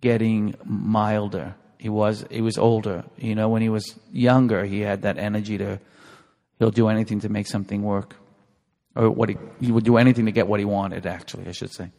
getting 0.00 0.54
milder. 0.64 1.54
He 1.78 1.88
was 1.88 2.24
he 2.30 2.42
was 2.42 2.58
older. 2.58 3.04
You 3.16 3.34
know, 3.34 3.48
when 3.48 3.62
he 3.62 3.70
was 3.70 3.98
younger, 4.12 4.64
he 4.64 4.80
had 4.80 5.02
that 5.02 5.16
energy 5.18 5.56
to 5.58 5.80
he'll 6.58 6.70
do 6.70 6.88
anything 6.88 7.20
to 7.20 7.28
make 7.28 7.46
something 7.46 7.82
work, 7.82 8.16
or 8.94 9.10
what 9.10 9.30
he 9.30 9.38
he 9.60 9.72
would 9.72 9.84
do 9.84 9.96
anything 9.96 10.26
to 10.26 10.32
get 10.32 10.46
what 10.46 10.60
he 10.60 10.66
wanted. 10.66 11.06
Actually, 11.06 11.48
I 11.48 11.52
should 11.52 11.72
say. 11.72 11.90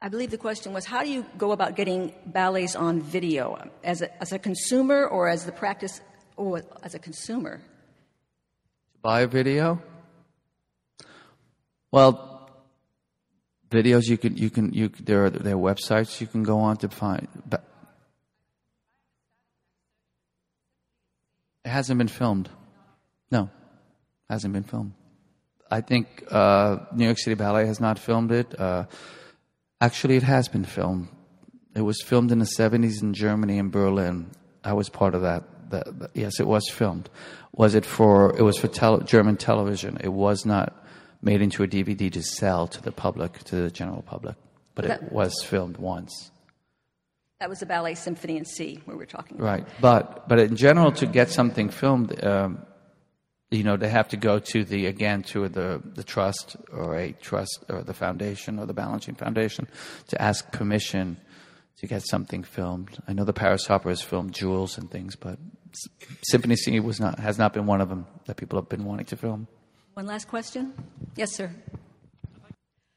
I 0.00 0.08
believe 0.08 0.30
the 0.30 0.38
question 0.38 0.72
was 0.72 0.84
how 0.84 1.02
do 1.02 1.10
you 1.10 1.24
go 1.38 1.52
about 1.52 1.74
getting 1.74 2.12
ballets 2.26 2.76
on 2.76 3.00
video 3.00 3.58
as 3.82 4.02
a, 4.02 4.20
as 4.22 4.32
a 4.32 4.38
consumer 4.38 5.06
or 5.06 5.28
as 5.28 5.44
the 5.44 5.50
practice 5.50 6.00
or 6.36 6.62
as 6.84 6.94
a 6.94 7.00
consumer? 7.00 7.56
To 8.92 8.98
buy 9.02 9.22
a 9.22 9.26
video? 9.26 9.82
Well, 11.90 12.27
videos 13.70 14.08
you 14.08 14.18
can 14.18 14.36
you 14.36 14.50
can 14.50 14.72
you 14.72 14.88
there 14.88 15.26
are 15.26 15.30
there 15.30 15.54
are 15.54 15.58
websites 15.58 16.20
you 16.20 16.26
can 16.26 16.42
go 16.42 16.60
on 16.60 16.76
to 16.78 16.88
find. 16.88 17.28
But 17.48 17.64
it 21.64 21.68
hasn't 21.70 21.98
been 21.98 22.08
filmed. 22.08 22.48
No, 23.30 23.50
hasn't 24.30 24.52
been 24.52 24.64
filmed. 24.64 24.92
I 25.70 25.82
think 25.82 26.24
uh, 26.30 26.78
New 26.94 27.04
York 27.04 27.18
City 27.18 27.34
Ballet 27.34 27.66
has 27.66 27.78
not 27.78 27.98
filmed 27.98 28.32
it. 28.32 28.58
Uh, 28.58 28.86
Actually, 29.80 30.16
it 30.16 30.24
has 30.24 30.48
been 30.48 30.64
filmed. 30.64 31.08
It 31.74 31.82
was 31.82 32.02
filmed 32.02 32.32
in 32.32 32.40
the 32.40 32.50
70s 32.58 33.00
in 33.00 33.14
Germany 33.14 33.58
and 33.58 33.70
Berlin. 33.70 34.30
I 34.64 34.72
was 34.72 34.88
part 34.88 35.14
of 35.14 35.22
that. 35.22 35.70
The, 35.70 35.84
the, 35.86 36.10
yes, 36.14 36.40
it 36.40 36.46
was 36.46 36.68
filmed. 36.68 37.08
Was 37.52 37.74
it 37.74 37.84
for? 37.84 38.36
It 38.36 38.42
was 38.42 38.58
for 38.58 38.68
tele, 38.68 39.04
German 39.04 39.36
television. 39.36 39.98
It 40.02 40.12
was 40.12 40.44
not 40.44 40.74
made 41.22 41.42
into 41.42 41.62
a 41.62 41.68
DVD 41.68 42.10
to 42.12 42.22
sell 42.22 42.66
to 42.68 42.82
the 42.82 42.92
public, 42.92 43.38
to 43.44 43.56
the 43.56 43.70
general 43.70 44.02
public. 44.02 44.36
But 44.74 44.86
that, 44.86 45.02
it 45.02 45.12
was 45.12 45.42
filmed 45.42 45.76
once. 45.76 46.30
That 47.40 47.48
was 47.48 47.60
the 47.60 47.66
ballet 47.66 47.94
Symphony 47.94 48.36
in 48.36 48.44
C 48.44 48.80
we 48.86 48.94
were 48.94 49.06
talking 49.06 49.36
about. 49.36 49.46
Right, 49.46 49.68
but 49.80 50.28
but 50.28 50.38
in 50.38 50.56
general, 50.56 50.92
to 50.92 51.06
get 51.06 51.30
something 51.30 51.68
filmed, 51.68 52.24
um, 52.24 52.64
you 53.50 53.62
know, 53.62 53.76
they 53.76 53.88
have 53.88 54.08
to 54.08 54.16
go 54.16 54.38
to 54.38 54.64
the 54.64 54.86
again 54.86 55.22
to 55.24 55.48
the 55.48 55.80
the 55.94 56.04
trust 56.04 56.56
or 56.72 56.96
a 56.96 57.12
trust 57.12 57.64
or 57.68 57.82
the 57.82 57.94
foundation 57.94 58.58
or 58.58 58.66
the 58.66 58.74
Balanchine 58.74 59.16
Foundation 59.16 59.68
to 60.08 60.20
ask 60.20 60.50
permission 60.52 61.16
to 61.78 61.86
get 61.86 62.02
something 62.06 62.42
filmed. 62.42 62.98
I 63.06 63.12
know 63.12 63.24
the 63.24 63.32
Paris 63.32 63.70
Opera 63.70 63.92
has 63.92 64.02
filmed 64.02 64.34
jewels 64.34 64.78
and 64.78 64.90
things, 64.90 65.14
but 65.14 65.38
Symphony 66.22 66.56
C 66.56 66.80
was 66.80 67.00
not 67.00 67.18
has 67.18 67.38
not 67.38 67.52
been 67.52 67.66
one 67.66 67.80
of 67.80 67.88
them 67.88 68.06
that 68.26 68.36
people 68.36 68.58
have 68.58 68.68
been 68.68 68.84
wanting 68.84 69.06
to 69.06 69.16
film. 69.16 69.48
One 69.98 70.06
last 70.06 70.28
question. 70.28 70.74
Yes, 71.16 71.34
sir. 71.34 71.50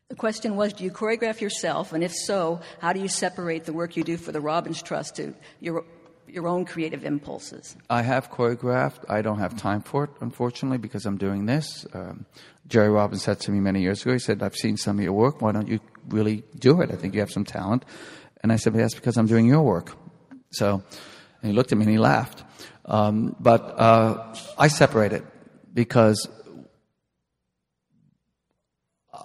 The 0.10 0.16
question 0.16 0.56
was 0.56 0.72
Do 0.72 0.84
you 0.84 0.92
choreograph 0.92 1.42
yourself? 1.42 1.94
And 1.94 2.04
if 2.04 2.14
so, 2.14 2.62
how 2.80 2.94
do 2.94 3.00
you 3.00 3.08
separate 3.08 3.66
the 3.66 3.74
work 3.74 3.98
you 3.98 4.04
do 4.04 4.18
for 4.18 4.32
the 4.32 4.40
Robbins 4.40 4.84
Trust 4.84 5.16
to 5.16 5.34
your 5.60 5.84
your 6.28 6.48
own 6.48 6.64
creative 6.64 7.04
impulses? 7.04 7.76
I 7.90 8.04
have 8.04 8.30
choreographed. 8.30 9.10
I 9.10 9.24
don't 9.24 9.40
have 9.40 9.58
time 9.58 9.82
for 9.82 10.04
it, 10.04 10.12
unfortunately, 10.22 10.78
because 10.78 11.08
I'm 11.08 11.18
doing 11.18 11.48
this. 11.48 11.88
Um, 11.92 12.28
Jerry 12.68 12.90
Robbins 12.90 13.24
said 13.24 13.40
to 13.40 13.52
me 13.52 13.60
many 13.60 13.82
years 13.82 14.04
ago, 14.04 14.14
he 14.14 14.20
said, 14.20 14.44
I've 14.44 14.56
seen 14.56 14.78
some 14.78 15.00
of 15.00 15.04
your 15.04 15.14
work. 15.14 15.42
Why 15.42 15.54
don't 15.54 15.68
you 15.68 15.80
really 16.08 16.44
do 16.60 16.82
it? 16.82 16.92
I 16.92 16.98
think 16.98 17.16
you 17.16 17.22
have 17.22 17.32
some 17.32 17.46
talent. 17.46 17.84
And 18.44 18.52
I 18.52 18.58
said, 18.58 18.74
well, 18.74 18.84
that's 18.84 18.94
because 18.94 19.18
I'm 19.18 19.26
doing 19.26 19.48
your 19.48 19.64
work. 19.64 19.98
So, 20.52 20.84
and 21.42 21.52
he 21.52 21.52
looked 21.52 21.72
at 21.72 21.80
me 21.80 21.86
and 21.86 21.92
he 21.92 21.98
laughed. 21.98 22.44
Um, 22.86 23.36
but 23.40 23.62
uh, 23.80 24.36
I 24.56 24.68
separate 24.68 25.14
it 25.14 25.26
because 25.74 26.30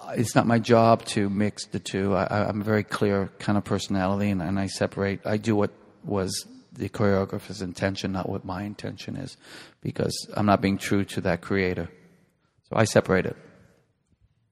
Uh, 0.01 0.13
it's 0.15 0.35
not 0.35 0.45
my 0.45 0.59
job 0.59 1.05
to 1.05 1.29
mix 1.29 1.65
the 1.67 1.79
two. 1.79 2.15
I, 2.15 2.49
am 2.49 2.61
a 2.61 2.63
very 2.63 2.83
clear 2.83 3.29
kind 3.39 3.57
of 3.57 3.63
personality, 3.63 4.29
and, 4.29 4.41
and 4.41 4.59
I 4.59 4.67
separate. 4.67 5.21
I 5.25 5.37
do 5.37 5.55
what 5.55 5.71
was 6.03 6.45
the 6.73 6.89
choreographer's 6.89 7.61
intention, 7.61 8.11
not 8.11 8.29
what 8.29 8.45
my 8.45 8.63
intention 8.63 9.15
is, 9.15 9.37
because 9.81 10.29
I'm 10.35 10.45
not 10.45 10.61
being 10.61 10.77
true 10.77 11.05
to 11.05 11.21
that 11.21 11.41
creator. 11.41 11.89
So 12.69 12.75
I 12.75 12.83
separate 12.83 13.25
it. 13.25 13.35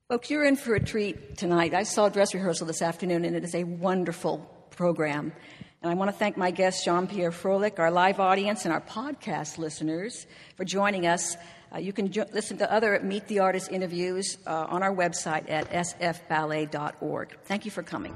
Folks, 0.10 0.30
you're 0.30 0.46
in 0.46 0.56
for 0.56 0.76
a 0.76 0.80
treat 0.80 1.38
tonight. 1.38 1.74
I 1.74 1.84
saw 1.84 2.10
dress 2.10 2.34
rehearsal 2.34 2.68
this 2.68 2.82
afternoon, 2.82 3.26
and 3.26 3.36
it 3.36 3.44
is 3.44 3.56
a 3.56 3.64
wonderful 3.64 4.38
program. 4.72 5.34
And 5.82 5.92
I 5.92 5.94
want 5.96 6.10
to 6.10 6.18
thank 6.18 6.36
my 6.38 6.52
guest, 6.52 6.84
Jean 6.84 7.06
Pierre 7.08 7.32
Frohlich, 7.32 7.78
our 7.80 7.92
live 7.92 8.20
audience, 8.20 8.66
and 8.66 8.74
our 8.74 8.82
podcast 8.82 9.58
listeners 9.58 10.26
for 10.58 10.66
joining 10.66 11.06
us 11.08 11.38
Uh, 11.74 11.80
you 11.80 11.92
can 11.92 12.10
jo- 12.12 12.30
listen 12.32 12.58
to 12.58 12.72
other 12.72 13.00
Meet 13.04 13.28
the 13.28 13.40
Artist 13.40 13.72
interviews 13.72 14.38
uh, 14.48 14.68
on 14.70 14.82
our 14.84 14.96
website 14.96 15.50
at 15.50 15.70
sfballet.org. 15.72 17.38
Thank 17.46 17.66
you 17.66 17.72
for 17.72 17.84
coming. 17.84 18.14